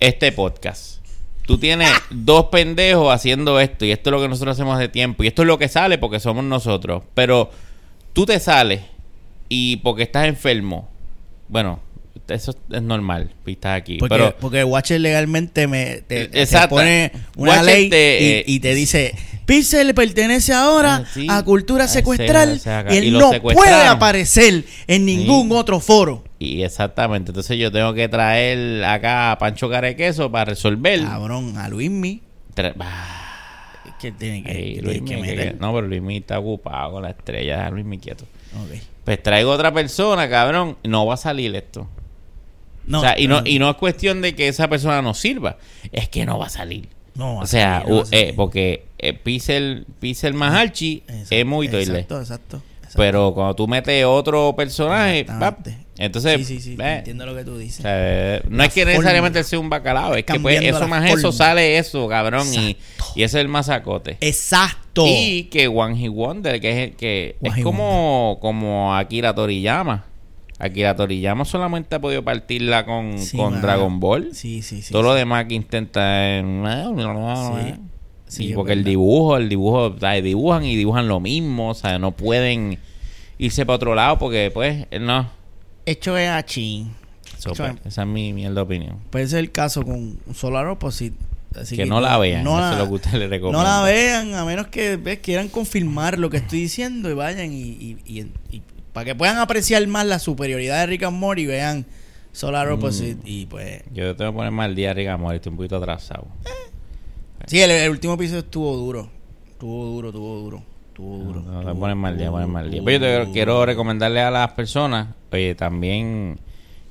[0.00, 1.00] Este podcast.
[1.46, 5.22] Tú tienes dos pendejos haciendo esto y esto es lo que nosotros hacemos de tiempo
[5.22, 7.02] y esto es lo que sale porque somos nosotros.
[7.14, 7.50] Pero
[8.12, 8.80] tú te sales
[9.50, 10.88] y porque estás enfermo.
[11.48, 11.80] Bueno,
[12.28, 13.98] eso es normal, y estás aquí.
[13.98, 16.30] Porque, pero porque Watcher legalmente me, te,
[16.68, 19.14] pone una Watcher ley te, y, eh, y te dice
[19.50, 21.26] Pixel pertenece ahora Ah, sí.
[21.28, 25.54] a cultura Ah, secuestral se- se- y él y no puede aparecer en ningún Sí.
[25.54, 26.22] otro foro.
[26.38, 31.00] Y exactamente, entonces yo tengo que traer acá a Pancho Carequeso para resolver.
[31.02, 32.22] Cabrón, a Luismi
[32.54, 35.56] Tra- Ah, que tiene que, ey, Luismi, tiene que.
[35.58, 38.24] No, pero Luismi está ocupado con la estrella, Luismi quieto.
[38.54, 38.78] Ok.
[39.04, 41.88] Pues traigo otra persona, cabrón, no va a salir esto.
[42.86, 45.58] No, o sea, y no, y no es cuestión de que esa persona no sirva,
[45.92, 46.88] es que no va a salir.
[47.14, 51.68] no o a sea, salir, no eh, porque eh, Pixel, Pixel Mahalchi Exacto, es muy
[51.68, 52.00] toile.
[52.00, 52.62] Exacto, exacto.
[52.78, 52.98] exacto.
[52.98, 55.26] Pero cuando tú metes otro personaje,
[56.00, 57.80] entonces, sí, sí, sí, eh, entiendo lo que tú dices.
[57.80, 58.92] o sea, eh, no La es que forma.
[58.92, 62.78] necesariamente sea un bacalao, es que pues, eso más eso sale eso, cabrón, y,
[63.14, 64.16] y ese es el masacote.
[64.22, 65.04] Exacto.
[65.06, 70.04] Y que One Hit Wonder, que es, que One es como, como Akira Toriyama.
[70.58, 73.60] Akira Toriyama solamente ha podido partirla con, con.
[73.60, 74.34] Dragon Ball.
[74.34, 74.92] Sí, sí, sí.
[74.92, 76.44] Todo lo demás que intenta es...
[78.30, 78.50] Sí.
[78.50, 81.98] Y porque el dibujo, el dibujo, o sea, dibujan y dibujan lo mismo, o sea,
[81.98, 82.78] no pueden
[83.38, 85.28] irse para otro lado porque, pues, no.
[85.84, 86.28] Hecho es.
[86.56, 86.86] Eso,
[87.52, 88.98] Eso pues, es- esa es mi mierda opinión.
[89.10, 91.16] Puede ser el caso con Solar Opposite.
[91.60, 93.58] Así que no la vean, no la- es lo que usted le recomienda.
[93.58, 97.52] No la vean, a menos que ves, quieran confirmar lo que estoy diciendo y vayan
[97.52, 98.62] y, y- y- y-
[98.92, 101.86] para que puedan apreciar más la superioridad de Rick and Morty, vean
[102.32, 102.72] Solar Mm.
[102.74, 103.82] Opposite y pues...
[103.92, 106.28] Yo tengo que poner mal día, Rick Amor, estoy un poquito atrasado.
[107.46, 109.10] Sí, el, el último episodio estuvo duro.
[109.48, 110.62] Estuvo duro, estuvo duro.
[110.88, 111.40] Estuvo duro.
[111.42, 112.80] No, estuvo- ponen mal día, ponen mal día.
[112.84, 113.32] Pero yo te duro.
[113.32, 116.38] quiero recomendarle a las personas, oye, también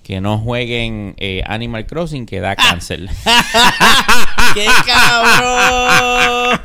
[0.03, 3.07] que no jueguen eh, Animal Crossing que da cáncer.
[4.55, 6.59] ¡Qué cabrón!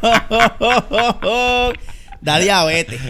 [2.20, 3.00] Da diabetes.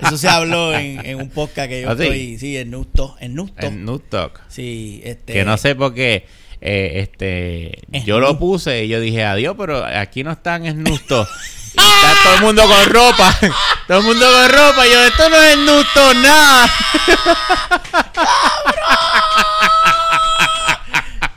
[0.00, 2.02] Eso se habló en, en un podcast que yo ¿Ah, sí?
[2.02, 2.38] estoy.
[2.38, 3.14] Sí, en Nusto.
[3.20, 3.64] En Nusto.
[3.66, 4.40] En Talk.
[4.48, 5.32] Sí, este.
[5.34, 6.26] Que no sé por qué.
[6.60, 11.28] Eh, este, Es yo lo puse y yo dije adiós, pero aquí no están esnutos.
[11.74, 13.38] Y está todo el mundo con ropa.
[13.86, 14.86] Todo el mundo con ropa.
[14.86, 16.68] Y yo, esto no es nusto, nada.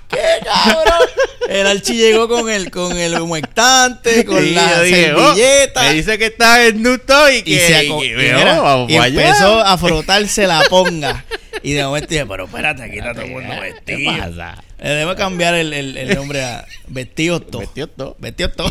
[0.09, 1.07] ¡Qué cabrón!
[1.49, 5.83] El Archi llegó con el, con el humectante, con Y la dije, oh, servilleta.
[5.83, 7.59] me dice que está esnuto y y que.
[7.67, 9.05] se y y mira, vamos allá.
[9.07, 11.25] empezó a frotarse la ponga.
[11.61, 14.11] Y de momento dije, pero espérate, aquí está todo el mundo ¿Qué vestido.
[14.17, 14.63] pasa?
[14.81, 16.65] Le debemos cambiar el, el, el nombre a.
[16.87, 17.61] Vestido todo.
[17.61, 18.67] Vestido Todo.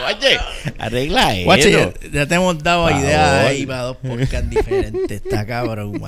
[0.00, 0.38] Guache,
[0.78, 1.44] arregla eso.
[1.44, 5.22] Guache, ya, ya te hemos dado ideas ahí para dos podcasts diferentes.
[5.24, 6.00] Está cabrón.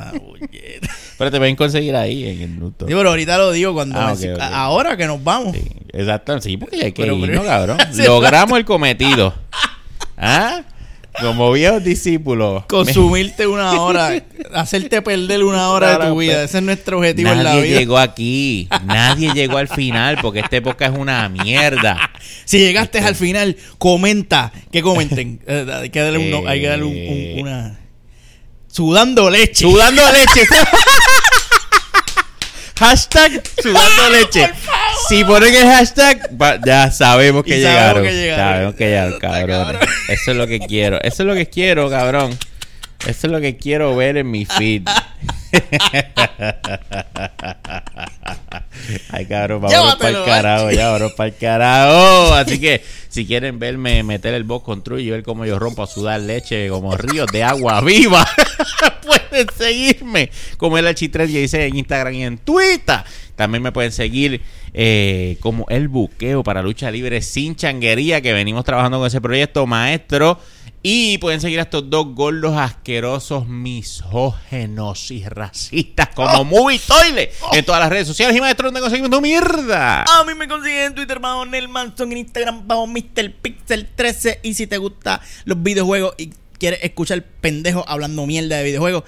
[1.19, 2.87] Pero te pueden conseguir ahí en el nuto.
[2.87, 4.41] Sí, pero ahorita lo digo cuando Ah, me- ok, ok.
[4.43, 5.55] a- ahora que nos vamos.
[5.55, 7.79] Sí, exacto, sí, porque hay que Pero, irnos, pero- cabrón.
[7.93, 9.35] Sí, Logramos el cometido.
[10.17, 10.63] ¿Ah?
[11.21, 12.65] Como viejos discípulos.
[12.67, 14.23] Consumirte una hora,
[14.55, 16.35] hacerte perder una hora de tu vida.
[16.35, 17.79] pues, Ese es nuestro objetivo en la Nadie vida.
[17.81, 18.69] llegó aquí.
[18.85, 21.99] Nadie llegó al final porque esta época es una mierda.
[22.45, 24.53] Si llegaste al final, comenta.
[24.71, 25.41] Que comenten.
[25.49, 27.79] Eh, hay que darle, un, hay que darle un- un- una.
[28.71, 29.65] Sudando leche.
[29.65, 30.47] Sudando leche.
[32.79, 34.51] hashtag sudando leche.
[35.09, 38.03] Si ponen el hashtag, va- ya sabemos que Y sabemos llegaron.
[38.05, 38.47] que llegaron.
[38.55, 39.89] Sabemos que llegaron, cabrones.
[40.09, 41.01] Eso es lo que quiero.
[41.03, 42.37] Eso es lo que quiero, cabrón.
[43.09, 44.83] Eso es lo que quiero ver en mi feed.
[49.11, 52.35] Ay, cabrón, vámonos para el Llévatelo, carajo, ya, vámonos para el carajo.
[52.35, 55.83] Así que, si quieren verme meter el box con True y ver cómo yo rompo
[55.83, 58.29] a sudar leche como ríos de agua viva,
[59.07, 62.99] pueden seguirme como el H3 dice en Instagram y en Twitter.
[63.37, 64.43] También me pueden seguir
[64.75, 69.67] eh, como el buqueo para lucha libre sin changuería, que venimos trabajando con ese proyecto,
[69.67, 70.39] maestro.
[70.83, 77.65] Y pueden seguir a estos dos gordos asquerosos, misógenos y racistas como Movie Toilet en
[77.65, 78.37] todas las redes sociales.
[78.37, 80.05] Y maestro, ¿dónde conseguimos tu mierda?
[80.05, 83.33] A mí me consiguen en Twitter bajo Nel Manson, en Instagram bajo Mr.
[83.43, 84.41] Pixel 13.
[84.45, 89.03] Y si te gustan los videojuegos y quieres escuchar pendejos hablando mierda de videojuegos,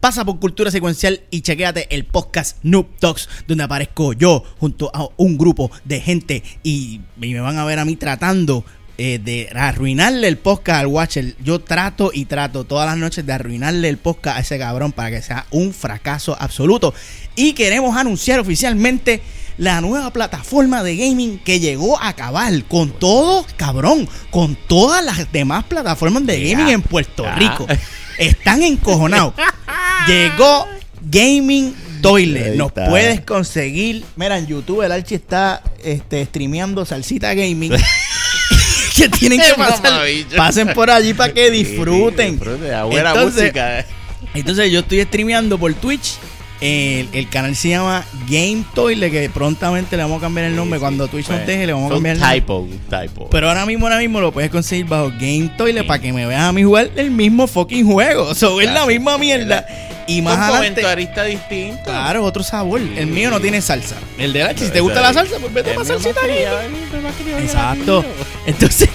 [0.00, 5.08] pasa por Cultura Secuencial y chequéate el podcast Noob Talks, donde aparezco yo junto a
[5.16, 8.64] un grupo de gente y, y me van a ver a mí tratando.
[8.96, 11.34] Eh, de arruinarle el podcast al Watcher.
[11.42, 15.10] Yo trato y trato todas las noches de arruinarle el podcast a ese cabrón para
[15.10, 16.94] que sea un fracaso absoluto.
[17.34, 19.20] Y queremos anunciar oficialmente
[19.58, 25.30] la nueva plataforma de gaming que llegó a acabar con todo, cabrón, con todas las
[25.32, 27.34] demás plataformas de gaming en Puerto ya.
[27.34, 27.66] Rico.
[28.18, 29.34] Están encojonados.
[30.06, 30.68] Llegó
[31.02, 32.54] Gaming Toilet.
[32.54, 34.04] Nos puedes conseguir.
[34.14, 37.72] Mira, en YouTube el Archie está este, streameando Salsita Gaming.
[38.94, 40.02] que tienen que pasar.
[40.36, 42.32] Pasen por allí para que disfruten.
[42.38, 43.86] Disfruten, a buena Entonces, música.
[44.34, 46.14] entonces yo estoy streameando por Twitch.
[46.60, 50.78] El, el canal se llama Game Toilet, que prontamente le vamos a cambiar el nombre.
[50.80, 52.40] Cuando Twitch nos deje, le vamos a cambiar el nombre.
[52.40, 53.28] typo, un typo.
[53.30, 55.88] Pero ahora mismo, ahora mismo lo puedes conseguir bajo Game Toilet Sí.
[55.88, 58.24] para que me veas a mí jugar el mismo fucking juego.
[58.30, 59.66] O sea, es la misma mierda.
[60.06, 60.82] Y más un adelante.
[60.82, 61.82] comentarista distinto.
[61.84, 62.78] Claro, otro sabor.
[62.78, 63.96] El mío no tiene salsa.
[64.18, 66.58] El de H, si te gusta la salsa, pues vete salsita más criado,
[67.40, 68.04] Exacto.
[68.46, 68.90] Entonces,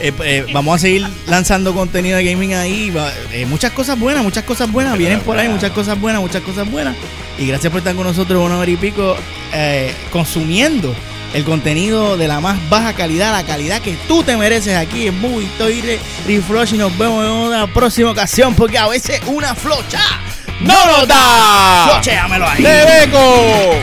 [0.00, 2.90] eh, eh, vamos a seguir lanzando contenido de gaming ahí.
[2.90, 4.96] Va- eh, muchas cosas buenas, muchas cosas buenas.
[4.96, 6.96] Vienen por ahí, muchas cosas buenas, muchas cosas buenas.
[7.38, 9.16] Y gracias por estar con nosotros una hora y pico
[9.52, 10.94] eh, consumiendo
[11.32, 15.20] el contenido de la más baja calidad, la calidad que tú te mereces aquí en
[15.20, 16.74] Movie Toilet Reflush.
[16.74, 20.00] Y nos vemos en una próxima ocasión porque a veces una flocha
[20.60, 21.88] ¡No nos da!
[21.90, 22.62] Flochéamelo ahí.
[22.62, 23.74] ¡De Beco!